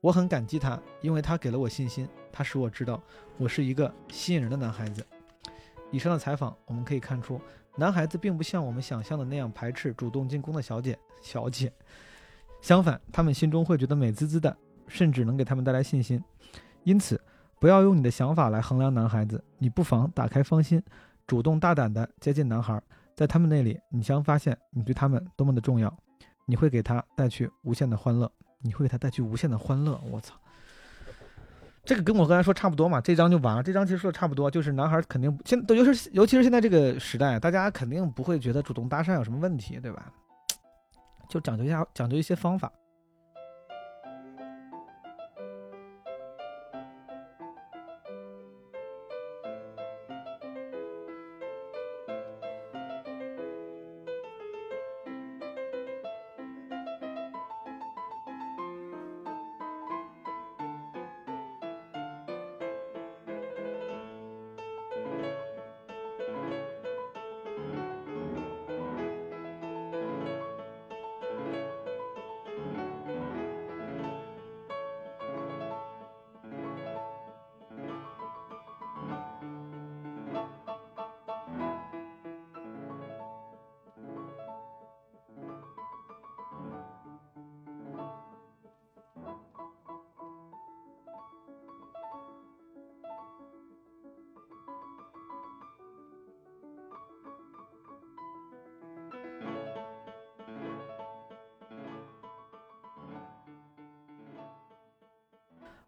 [0.00, 3.00] 我很感激他，因为他给了我信心，他使我知道
[3.38, 5.06] 我是一个吸引人的男孩子。
[5.92, 7.40] 以上的采访我们可以看出，
[7.76, 10.98] 男孩子并不像我们想象的那样排斥主动进攻的小姐。
[11.22, 11.72] 小姐，
[12.60, 14.54] 相反，他们心中会觉得美滋滋的，
[14.92, 16.22] 甚至能给他们带来信心。
[16.84, 17.18] 因此，
[17.58, 20.82] 不要用你的想法来衡量男孩子，你不妨打开芳心，
[21.26, 22.80] 主动大胆地接近男孩。
[23.14, 25.92] 在他们那里，你将发现你对他们多么的重要，
[26.46, 30.00] 你会给他带去无限的欢乐，你会给他带去无限的欢乐。
[30.10, 30.34] 我操，
[31.84, 33.62] 这个跟我刚才说差不多嘛，这章就完了。
[33.62, 40.12] 这章其实说的差不多，就是男孩肯定现都尤其是尤其是现在这个时代，大家肯定不会觉得主动搭讪有什么问题，对吧？
[41.28, 42.72] 就讲究一下，讲究一些方法。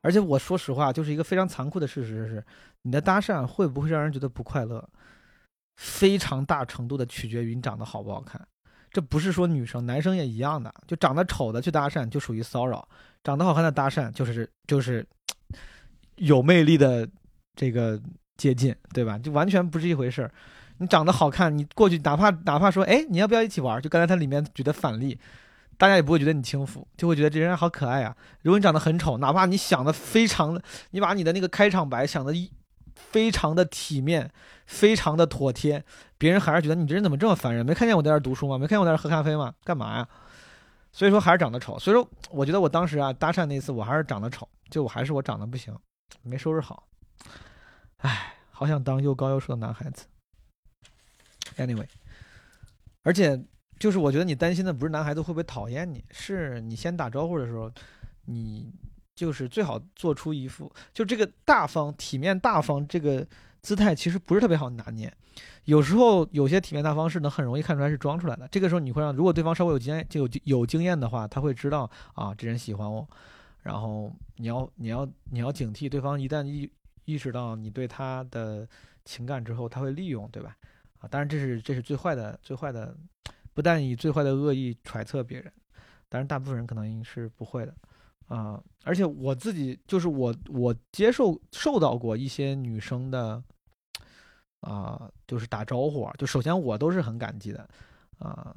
[0.05, 2.45] 而且我说实话，就是一个非常残酷的事实是，
[2.83, 4.87] 你的搭讪会不会让人觉得不快乐，
[5.77, 8.38] 非常大程度的取决于你长得好不好看。
[8.90, 12.87] 这不是说女生，男生也一样的，就长得丑的去搭讪就属于骚扰，
[13.23, 15.05] 长得好看的搭讪就是就是
[16.17, 17.09] 有魅力的
[17.57, 17.99] 这个
[18.37, 19.19] 接近，对吧？
[19.19, 20.31] 就完全不是一回事儿。
[20.77, 23.81] 你长得好看，你过去哪怕哪怕说，哎，你要不要一起玩？
[23.81, 25.19] 就刚才他里面举的反例。
[25.77, 28.17] 大家也不会觉得你轻浮，就会觉得这人好可爱啊。
[28.43, 32.33] 如果你长得很丑，哪怕你想的非常的，你把你的那个开场白想的
[32.95, 34.31] 非常的体面，
[34.67, 35.85] 非常的妥帖，
[36.17, 37.67] 别人还是觉得你这人怎么这么烦人？
[37.67, 38.57] 没看见我在这读书吗？
[38.57, 39.53] 没看见我在这喝咖啡吗？
[39.65, 40.09] 干嘛呀？
[40.93, 41.77] 所以说还是长得丑。
[41.79, 45.77] 所以说，我觉得我当时啊搭讪那次，我还是长得丑，就我还是我长得不行，
[46.23, 46.87] 没收拾好。
[47.99, 50.07] 唉，好想当又高又瘦的男孩子。
[51.57, 51.89] Anyway，
[53.03, 53.45] 而且。
[53.79, 57.71] 就是我觉得你担心的不是男孩子会不会讨厌你，是你先打招呼的时候，
[58.27, 58.73] 你
[59.15, 63.27] 就是最好做出一副就这个大方、体面、大方这个
[63.63, 65.13] 姿态，其实不是特别好拿捏。
[65.65, 68.47] 有时候有些体面大方是能很容易看出来是装出来的。
[68.49, 73.07] 这个时候你会让，如果对方稍微有经验、就有有经验的话，他会知道啊，这人喜欢我。
[73.63, 76.71] 然后你要你要你要警惕对方，一旦意
[77.05, 78.69] 意识到你对他的
[79.05, 80.57] 情感之后，他会利用，对吧？
[81.01, 82.95] 啊，当然这是这是最坏的最坏的。
[83.55, 85.51] 不但以最坏的恶意揣测别人，
[86.09, 87.75] 当然大部分人可能是不会的，
[88.27, 88.62] 啊！
[88.83, 93.43] 而且我自己就是我，我接受受到过一些女生的，
[94.61, 97.69] 啊，就是打招呼，就首先我都是很感激的，
[98.19, 98.55] 啊！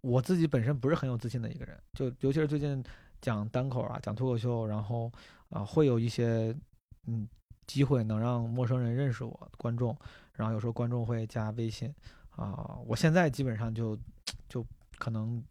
[0.00, 2.84] 我自己本身不是很有自信的一个人，就尤其是最近
[3.20, 5.10] 讲单口啊，讲脱口秀，然后
[5.50, 6.54] 啊，会有一些
[7.06, 7.28] 嗯
[7.66, 9.96] 机会能让陌生人认识我，观众，
[10.32, 11.92] 然后有时候观众会加微信，
[12.36, 13.98] 啊，我现在基本上就。
[14.48, 14.64] 就
[14.98, 15.42] 可能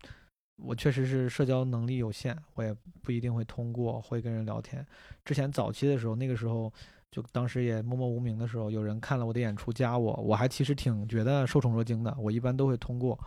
[0.58, 4.86] 我确实是社交能力有限，我也不一定会通过会跟人聊天。
[5.24, 6.72] 之前早期的时候，那个时候
[7.12, 12.16] 就当时也默默无名的时候，有人看了我的演出加我，我还其实挺觉得受宠若惊的。
[12.18, 13.20] 我一般都会通过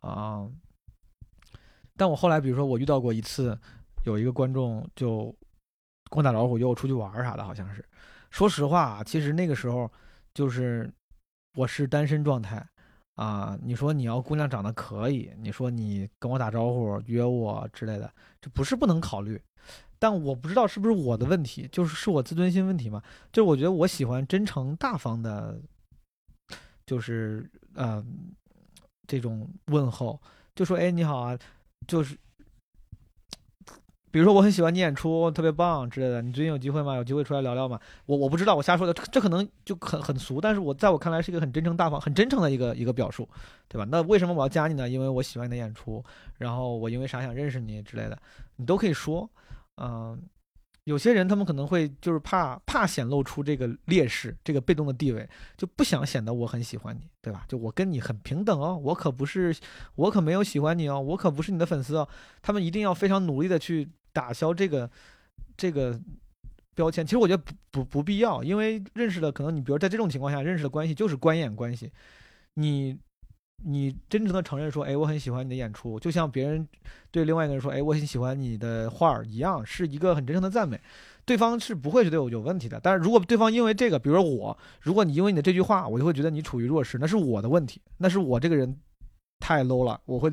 [0.00, 0.48] 啊，
[1.96, 3.58] 但我后来，比如说我遇到过一次，
[4.04, 5.24] 有一个观众就
[6.10, 7.84] 跟我打招呼，约我出去玩啥的，好像是。
[8.30, 9.90] 说实话啊，其实那个时候
[10.34, 10.90] 就是
[11.54, 12.66] 我是单身状态
[13.14, 13.58] 啊。
[13.62, 19.40] 你说你要姑娘长得可以，你说你跟我打招呼约我之类的，这不是不能考虑。
[19.98, 23.00] 但我不知道是不是我的问题，就是是我自尊心问题嘛？
[23.32, 25.60] 就是我觉得我喜欢真诚大方的，
[26.84, 28.04] 就是呃
[29.06, 30.20] 这种问候，
[30.56, 31.38] 就说哎你好啊，
[31.86, 32.18] 就是
[34.12, 36.20] 比如说我很喜欢你演出，特别棒之类的。
[36.20, 36.94] 你最近有机会吗？
[36.96, 37.80] 有机会出来聊聊吗？
[38.04, 43.26] 我我不知道，我瞎说的，这可能就很很俗，但是我在我看来是一个很真诚大方、很真诚的一个一个表述，
[43.68, 43.86] 对吧？
[43.90, 44.86] 那为什么我要加你呢？
[44.86, 46.04] 因为我喜欢你的演出，
[46.36, 48.18] 然后我因为啥想认识你之类的，
[48.56, 49.28] 你都可以说。
[49.76, 50.22] 嗯，
[50.84, 57.46] 有些人他们可能会就是怕怕显露出这个劣势，这个被动的地位，就不想显得我很喜欢你，对吧？
[57.48, 59.56] 就我跟你很平等哦，我可不是，
[59.94, 62.06] 我可没有喜欢你哦，我可不是你的粉丝哦。
[62.42, 64.90] 他们一定要非常努力的去打消这个
[65.56, 65.98] 这个
[66.74, 67.04] 标签。
[67.06, 71.90] 其实我觉得不不不必要，因为认识的可能你比如在这种情况下认识的关系就是观演关系，
[72.54, 72.98] 你。
[73.64, 76.66] 你真诚的承认说，哎，我很喜欢你的演出，就像别人
[77.12, 80.80] 对另外一个人说，哎，我很喜欢你的画儿一样，是一个很真诚的赞美，
[81.24, 82.80] 对方是不会觉得有有问题的。
[82.82, 88.76] 但是如果对方因为这个，比如说我，如果你因为你的这句话，我就会觉得你处于弱势，那是我的问题，那是我这个人
[89.42, 90.00] 太 low 了。
[90.04, 90.30] 我会，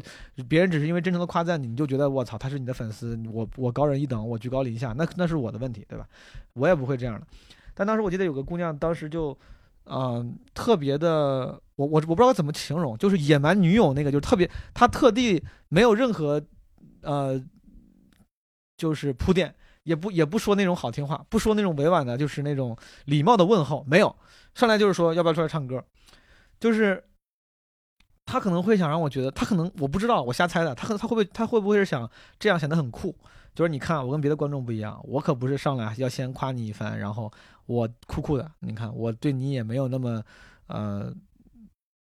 [0.48, 6.08] 别人只是因为真诚的夸赞你，你就觉得我操，他是你的粉丝，我我高人一等，我居高临下，那那是我的问题，对吧？
[6.54, 7.26] 我也不会这样的。
[7.74, 9.36] 但当时我记得有个姑娘，当时就。
[9.91, 16.39] 嗯，特别的，我我我不知道怎么形容，就是野蛮女友那个，就是特别，她特地没有任何，
[17.02, 17.43] 呃，
[18.78, 24.15] 就是铺垫，也不也不说那种好听话，不说那种委婉的，就是那种礼貌的问候，没有，
[24.54, 25.84] 上来就是说要不要出来唱歌，
[26.60, 27.04] 就是
[28.30, 33.15] 他可能会想让我觉得，他可能我不知道，我瞎猜的，他可能他会不会他会不会是想这样显得很酷？
[33.56, 37.32] 就是你看，我跟别的观众不一样，我可不是上来要先夸你一番，然后
[37.65, 38.50] 我酷酷的。
[38.60, 40.24] 你看，我对你也没有那么，
[40.68, 41.12] 呃，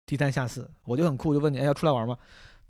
[0.06, 2.16] 低三下四，我就很酷，就问你，哎，要出来玩吗？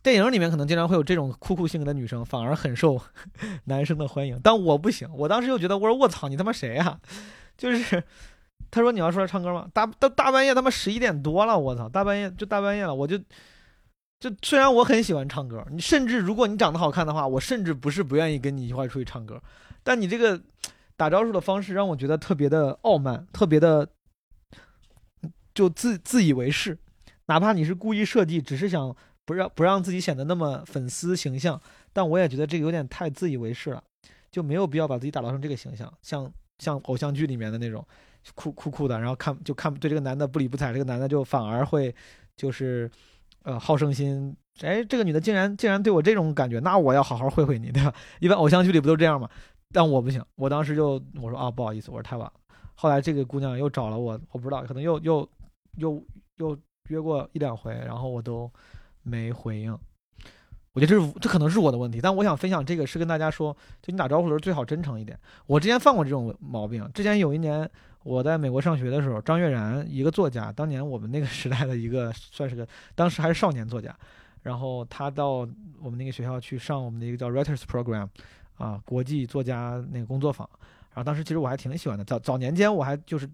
[0.02, 3.00] 电影里面可能经常会有这种酷酷性格的女生，反而很受
[3.64, 4.40] 男生的欢迎。
[4.42, 6.98] 但我不行，我当时又觉得，我说我操，你他妈谁呀？
[7.56, 8.02] 就是
[8.70, 9.68] 他说你要出来唱歌吗？
[9.72, 13.18] 大大大半夜他妈十一点多了，我操，大半夜就大半夜了，我就。
[14.20, 19.42] 就虽然我很喜欢唱歌，你甚至如果你长得好看的话，我甚至不是不愿意跟你一块出去唱歌，
[19.82, 20.40] 但你这个
[20.96, 23.86] 打招呼的方式让我觉得特别的傲慢，特别的
[25.52, 26.78] 就自自以为是，
[27.26, 31.60] 哪怕你是故意设计，只是想不让不让自己显得那么粉丝形象，
[31.92, 33.84] 但我也觉得这个有点太自以为是了，
[34.30, 37.86] 就没有必要把自己打造成这个形象，像像偶像剧里面的那种
[38.34, 41.94] 酷酷酷的，然后看就看对这个男的不理不睬，这个男的就反而会
[42.36, 42.90] 就是。
[43.46, 47.92] 呃，好胜心，哎，这个女的竟然竟然对我这种感觉，那我要好好会会你，对吧？
[48.18, 49.28] 一般偶像剧里不都这样吗？
[49.70, 52.32] 但我不行，我当时就我说啊，不好意思，我说太晚了。
[52.74, 55.28] 后来这个姑娘又找了我，我不知道，可能又又
[55.76, 56.02] 又
[56.38, 56.58] 又
[56.88, 58.50] 约过一两回，然后我都
[59.02, 59.78] 没回应。
[60.72, 65.20] 我觉得这是这可能是我的问题，但我想分享这个是跟大家说，就你打招呼的时候最好真诚一点。
[65.44, 67.70] 我之前犯过这种毛病，之前有一年。
[68.04, 73.96] 我在美国上学的时候，张悦然一个作家，当年我们那个时代的一个算是个，当时还是少年作家，
[74.42, 75.48] 然后他到
[75.80, 78.06] 我们那个学校去上我们的一个叫 Writers Program，
[78.58, 80.46] 啊，国际作家那个工作坊，
[80.90, 83.26] 然后当时其实我还挺喜欢的，早早年间我还就是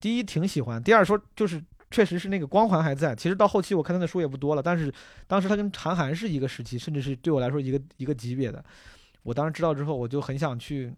[0.00, 4.92] 第一挺喜欢，第二说就是确实是那个光环还在，其实到后期我看他的书也不多了，但是
[5.28, 8.64] 当时他跟韩寒是一个时期，甚至是对我来说一个一个级别的，
[9.22, 10.92] 我当时知道之后，我就很想去。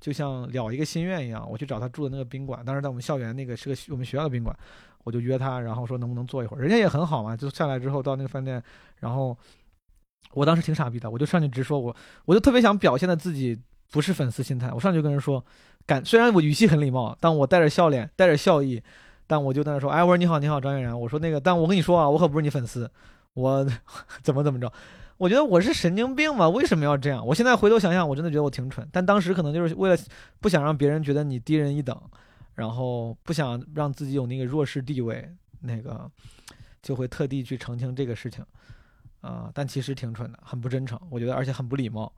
[0.00, 4.56] 就像了一个心愿一样，我去找他住的那个宾馆，当时在我们校园那个是个我们学校的宾馆，
[5.04, 8.62] 我就约他，然后说能不能坐一会儿，人家也很好嘛，就下来之后到那个饭店，
[9.00, 9.36] 然后
[10.32, 13.58] 我当时挺傻逼的，我就上去直说，我我就特别想表现的自己
[13.90, 15.44] 不是粉丝心态，我上去跟人说，
[15.86, 18.82] 感虽然我语气很礼貌，但我带着笑脸，带着笑意，
[19.26, 22.90] 但我就在那说，哎，我说你好，你好，张悦然，我说那个，但我跟你说啊，我可不是你粉丝，
[23.34, 23.66] 我
[24.22, 24.72] 怎么怎么着。
[25.18, 26.48] 我觉得我是神经病吧？
[26.48, 27.26] 为什么要这样？
[27.26, 28.86] 我现在回头想想，我真的觉得我挺蠢。
[28.92, 29.96] 但当时可能就是为了
[30.40, 31.98] 不想让别人觉得你低人一等，
[32.54, 35.28] 然后不想让自己有那个弱势地位，
[35.60, 36.10] 那个
[36.82, 38.44] 就会特地去澄清这个事情
[39.22, 39.50] 啊。
[39.54, 42.12] 但其实挺蠢的，很不真诚，我觉得，而且很不礼貌。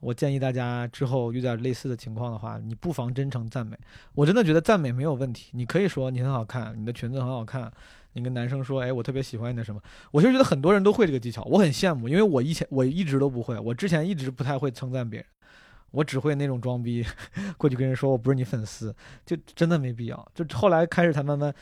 [0.00, 3.76] 我建议大家之后遇到类似的情况的话，你不妨真诚赞美。
[4.14, 7.72] 我真的觉得赞美没有问题，你可以说你很好看，你的裙子很好看。
[8.16, 9.80] 你跟男生说，哎，我特别喜欢你的什么？
[10.10, 15.28] 我其实觉得很多人都会这个技巧，我很羡慕，因为我以前我一直都不会，我之前一直不太会称赞别人，
[15.90, 17.04] 我只会那种装逼，
[17.58, 18.94] 过去跟人说我不是你粉丝，
[19.26, 20.26] 就真的没必要。
[20.34, 21.54] 就后来开始才慢慢，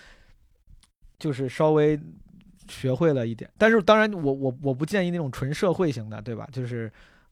[1.18, 1.98] 就是稍微
[2.68, 3.50] 学会了一点。
[3.58, 6.48] 但是当然我我我不建议那种纯社会型的，对吧？
[6.52, 6.90] 就是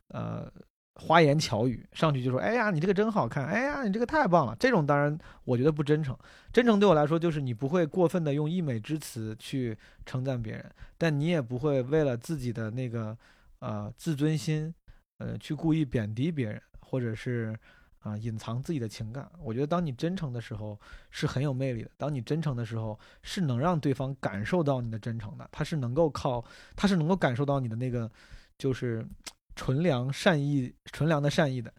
[0.08, 0.50] 呃
[0.96, 4.56] 花言巧语，上去就说哎呀你这个真好看，哎呀你这个太棒了。
[4.58, 6.16] 这种当然我觉得不真诚。
[6.52, 13.16] 真诚对我来说就是你不会过分的用溢美之词去称赞别人，但你也不会为了自己的那个
[13.60, 14.74] 呃自尊心，
[15.18, 17.58] 呃去故意贬低别人，或者是。
[18.02, 20.76] 啊，隐藏自己的情感，我觉得当你真诚的时候
[21.12, 21.90] 是很有魅力的。
[21.96, 25.48] 当你真诚的时候，是能让对方感受到你的真诚的。
[25.52, 28.10] 他是能够靠，他是能够感受到你的那个，
[28.58, 29.06] 就是
[29.54, 31.72] 纯良善意、纯良的善意的。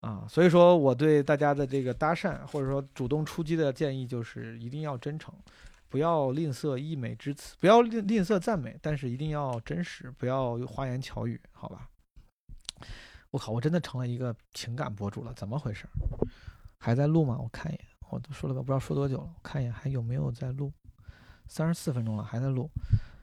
[0.00, 5.34] 啊，所以说我对大家的这个搭讪或者说主动出击的建议就是一定要真诚，
[5.88, 11.88] 不要吝啬溢美之词，不要吝吝啬赞美，但是一定要真实，不要花言巧语，好吧？
[13.30, 13.50] 我靠！
[13.50, 15.88] 我真的成了一个情感博主了，怎么回事？
[16.78, 17.38] 还在录吗？
[17.40, 20.70] 我看一眼，我都说了个不知道说多久了，我看一眼还有没有在录？
[21.48, 22.70] 三十四分钟了，还在录。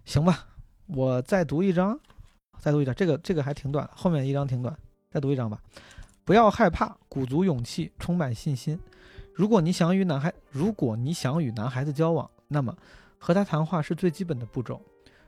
[0.03, 0.47] 行吧，
[0.87, 1.97] 我再读一章，
[2.61, 2.93] 再读一章。
[2.93, 4.77] 这个这个还挺短，后面一章挺短，
[5.09, 5.59] 再读一章吧。
[6.23, 8.79] 不要害怕，鼓足勇气，充满信心。
[9.33, 12.77] 如果你想与男孩，如果你想与男孩子交往，那么
[13.17, 14.79] 和他谈话是最基本的步骤。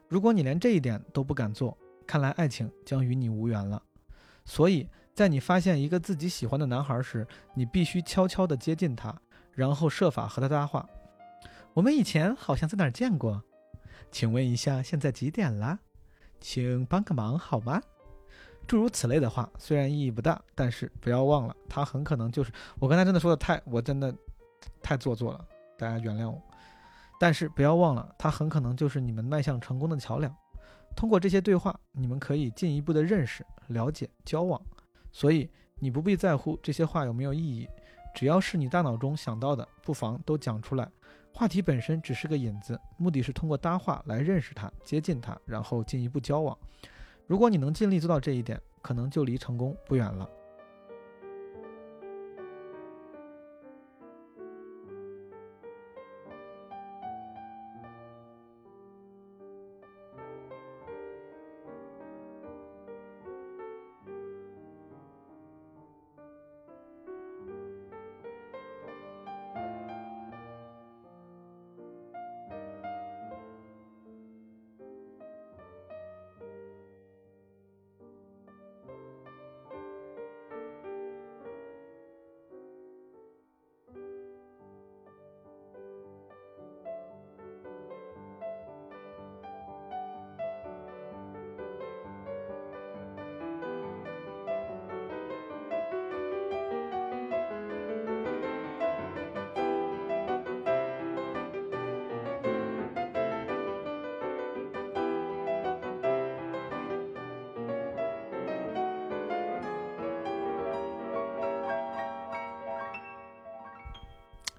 [0.08, 1.76] 如果你连这一点都不敢做，
[2.06, 3.82] 看来爱情将与你无缘了。
[4.46, 7.26] 所以在你发现一个自己喜欢的男孩时，
[7.56, 9.20] 你必须悄悄地接近他，
[9.54, 10.88] 然后设法和他搭话。
[11.74, 13.42] 我们以前好像在哪儿见过？
[14.12, 15.80] 请问一下，现在几点了？
[16.44, 17.82] 请帮个忙好吗？
[18.68, 24.14] 诸如此类的话，虽然意义不大，但是不要忘了，他很可能就是我刚才真的说的太，我真的
[24.82, 25.46] 太做作了，
[25.78, 26.42] 大家原谅我。
[27.18, 30.36] 但是不要忘了，他很可能就是你们迈向成功的桥梁。
[30.98, 34.62] 通过这些对话，你们可以进一步的认识、了解、交往。
[35.14, 37.70] 所以你不必在乎这些话有没有意义，
[38.14, 40.92] 只要是你大脑中想到的，不妨都讲出来。
[41.36, 46.56] 话题本身只是个引子，目的是通过搭话来认识他、接近他，然后进一步交往。
[47.26, 50.30] 如果你能尽力做到这一点，可能就离成功不远了。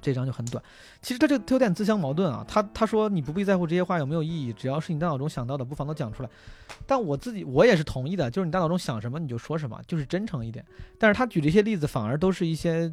[0.05, 0.63] 这张就很短，
[1.01, 2.45] 其实他这他有点自相矛盾啊。
[2.47, 6.29] 他他说你不必在乎这些话有没有意义，只要是你大脑中想到的，不妨都讲出来。
[6.87, 10.63] 但我自己我也是同意的，就是你大脑中想什么你就说什么，就是真诚一点。
[10.99, 12.93] 但是他举这些例子反而都是一些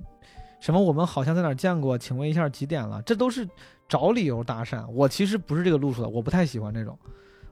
[0.61, 3.01] 什么我们好像在哪见过，请问一下几点了？
[3.01, 3.45] 这都是
[3.89, 4.87] 找理由搭讪。
[4.87, 6.97] 我其实不是这个路数的，我不太喜欢这种。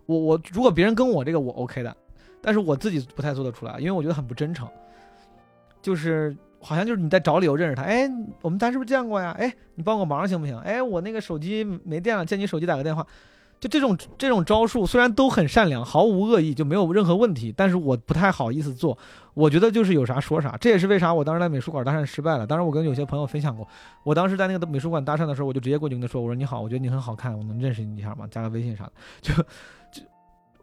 [0.06, 1.98] 我我如果别人跟我这个我 OK 的，
[2.42, 4.66] 但是我自己不太做得出来，因为我觉得很不真诚。
[5.82, 6.34] 就是。
[6.62, 8.10] 好像就是你在找理由认识他，哎，
[8.42, 9.36] 我们咱是不是见过呀？
[9.40, 10.58] 哎，你帮我忙行不行？
[10.60, 13.06] 哎，我那个手机没电了，借你手机打个电话。
[13.60, 18.98] 就这种这种招数，虽然都很善良，毫无恶意，就没有任何问题，但是我不太好意思做。
[19.34, 22.48] 我觉得就是有啥说啥，这也是为啥我当时在美术馆搭讪失败了。
[22.48, 23.68] 当时我跟有些朋友分享过，
[24.04, 28.26] 我当时在那个美术馆搭讪的时候，我就直接过去跟他说：“我说你好，我觉得你很好看，我能认识你一下吗？
[28.32, 28.92] 加个微信啥的。”
[29.22, 29.34] 就
[29.92, 30.02] 就。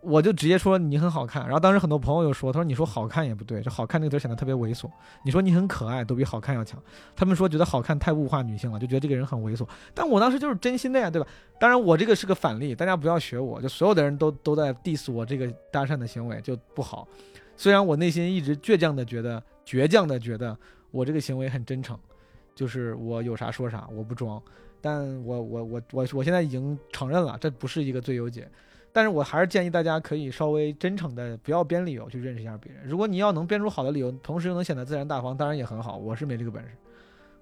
[0.02, 4.88] 我就直接说你很好看，然后当时很多朋友又说，他说你说好看也不对，就好看那个词显得特别猥琐。
[5.24, 6.80] 你说你很可爱，都比好看要强。
[7.16, 9.66] 他们说觉得好看太物化女性了，就觉得这个人很猥琐。
[9.94, 11.26] 但我当时就是真心的呀，对吧？
[11.58, 17.08] 当然我这个是个反例，大家不要学我，就所有的人都都在 diss 我这个搭讪的行为就不好。
[17.56, 20.56] 虽然我内心一直倔强的觉得，倔强的觉得
[20.90, 21.98] 我这个行为很真诚，
[22.54, 24.40] 就是我有啥说啥，我不装。
[24.80, 28.48] 但我我我我我现在已经承认了，这不是一个最优解。
[28.96, 32.82] 但是我还是建议大家可以稍微真诚的，不要编理由去认识一下别人。
[32.86, 35.98] 如果你要能编出好的理由，同时又能显得自然大方，当然也很好。
[35.98, 36.70] 我是没这个本事。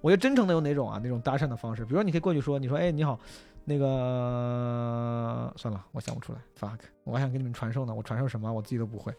[0.01, 0.99] 我觉得真诚的有哪种啊？
[1.01, 3.17] 那种搭讪的方式，比如说你可以过去说，你说，哎，你好，
[3.65, 6.41] 那个算了，我想不出来。
[6.59, 8.53] fuck，我还想给你们传授呢，我传授什么？
[8.53, 9.15] 我自己都不会。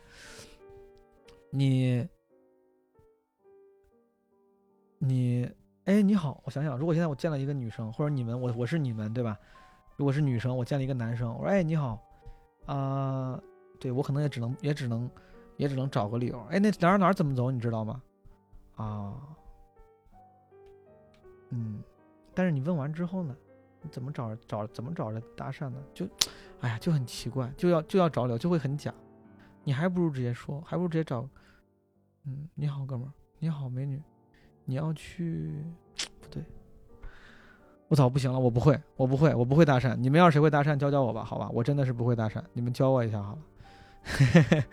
[1.52, 2.06] 你，
[5.00, 5.50] 你，
[5.86, 9.40] 哎，你好，我想想，如果现在我见了一个女生，或者你们，我我是你们，对吧？
[9.96, 12.04] 如果是女生，我见了一个男生，我说哎你好，
[12.66, 13.40] 啊、
[13.80, 15.10] 对我可能也只能也只能
[15.58, 18.02] 也只能找个理由，哎那哪儿哪儿怎么走你知道吗？
[18.76, 19.14] 啊，
[21.50, 21.82] 嗯，
[22.34, 23.36] 但是你问完之后呢，
[23.82, 25.78] 你怎么找找怎么找着搭讪呢？
[25.94, 26.08] 就，
[26.62, 28.94] 哎呀就很奇怪，就要就要找理由，就会很假，
[29.64, 31.28] 你还不如直接说，还不如直接找，
[32.26, 34.02] 嗯你好哥们儿，你好美女，
[34.66, 35.64] 你要去。
[37.88, 39.96] 我操，不行了，我不会，我不会，我不会搭讪。
[39.96, 41.48] 你们要是谁会搭讪，教教我吧，好吧？
[41.54, 43.40] 我真的是不会搭讪，你们教我一下好了。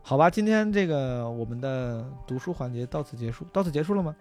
[0.00, 4.16] 好吧，今天这个我们的读书环节到此结束，到此结束了吗？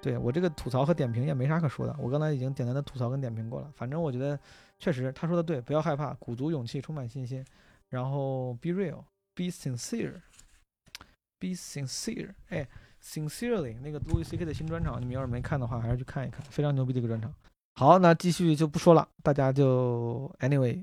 [0.00, 3.68] 对我这个吐槽和点评也没啥可说的，我刚才已经简单的吐槽跟点评过了。
[3.74, 4.38] 反正我觉得
[4.78, 7.44] 确实他说的对，不要害怕，鼓足勇气，充满信心，
[7.88, 12.68] 然后 be real，be sincere，be sincere，哎。
[13.04, 14.46] Sincerely，那个 Louis C.K.
[14.46, 17.30] 的新专场，你们要是没看的话，还是去看一看，非常牛逼的一个专场。
[17.74, 20.82] 好，那继续就不说了，大家就 anyway，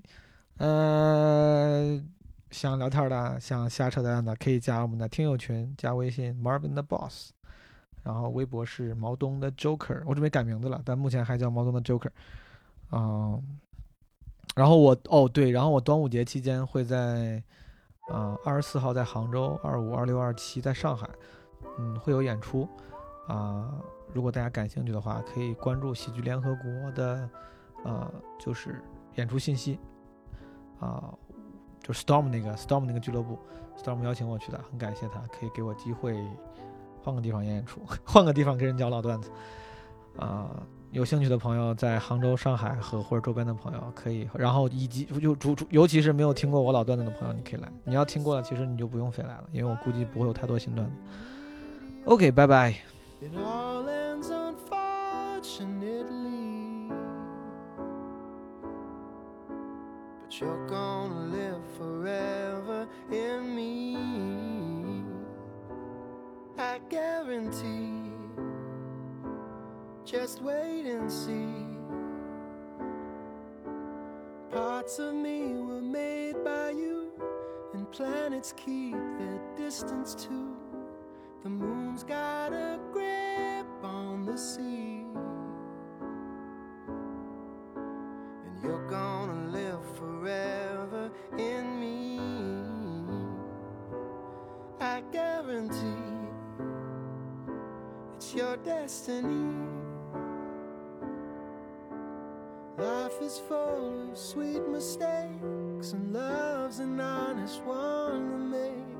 [0.58, 2.00] 呃，
[2.52, 7.32] 想聊天的、想瞎扯淡的，可以加我们的听友群，加微信 Marvin 的 Boss，
[8.04, 12.12] 然后微博是毛东的 Joker，我准备改名字了，但目前还叫毛东的 Joker。
[12.92, 13.42] 嗯，
[14.54, 17.42] 然后我哦对，然后我端午节期间会在
[18.10, 21.10] 啊二十四号在杭州，二五、二六、二七在上海。
[21.78, 22.68] 嗯，会有演出，
[23.28, 23.72] 啊、
[24.14, 27.30] 如果大家感兴趣的话，可以关注喜剧联合国的，
[27.84, 28.82] 呃，就是
[29.16, 29.80] 演出信息，
[30.80, 31.14] 啊、
[31.82, 33.40] 就 Storm 那个 Storm 那个俱乐部
[33.78, 36.22] ，Storm 邀请我去的，很感谢他，可以给我机会
[37.02, 39.32] 换个地方演演出，换个地方跟人讲老段子，
[40.18, 40.50] 啊、
[40.92, 47.72] 有兴趣的朋友在杭州、上海和或者周边的朋友可以，然后以及就主主尤其是没有听过我老段子的朋友，你可以来。
[47.86, 50.94] 你要听过了，其实你就不用非来了，因为我估计不会有太多新段子。
[52.06, 52.74] OK，拜拜。
[53.22, 56.90] It all ends unfortunately.
[60.20, 63.96] But you're gonna live forever in me.
[66.58, 68.10] I guarantee.
[70.04, 71.78] Just wait and see.
[74.52, 77.12] Parts of me were made by you,
[77.74, 80.58] and planets keep their distance too.
[81.44, 85.06] The moon's got a grip on the sea.
[88.46, 92.20] And you're gonna live forever in me.
[94.80, 95.78] I guarantee
[98.16, 99.68] it's your destiny.
[102.78, 108.91] Life is full of sweet mistakes, and love's an honest one to make.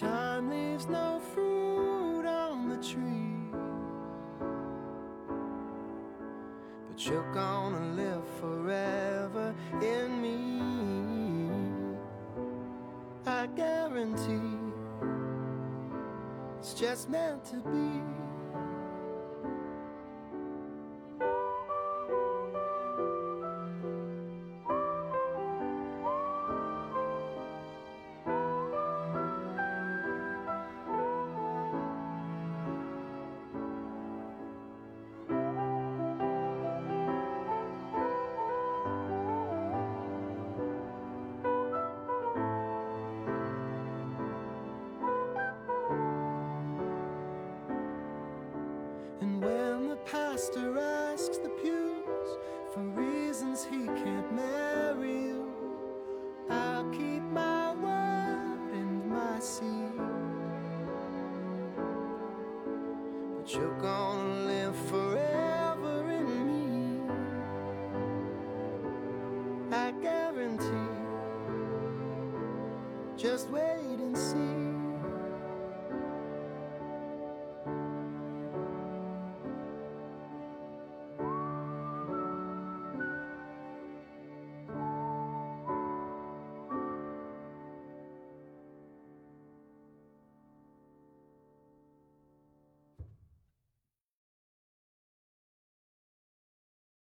[0.00, 3.50] Time leaves no fruit on the tree.
[6.88, 11.98] But you're gonna live forever in me.
[13.26, 14.72] I guarantee
[16.58, 18.00] it's just meant to be.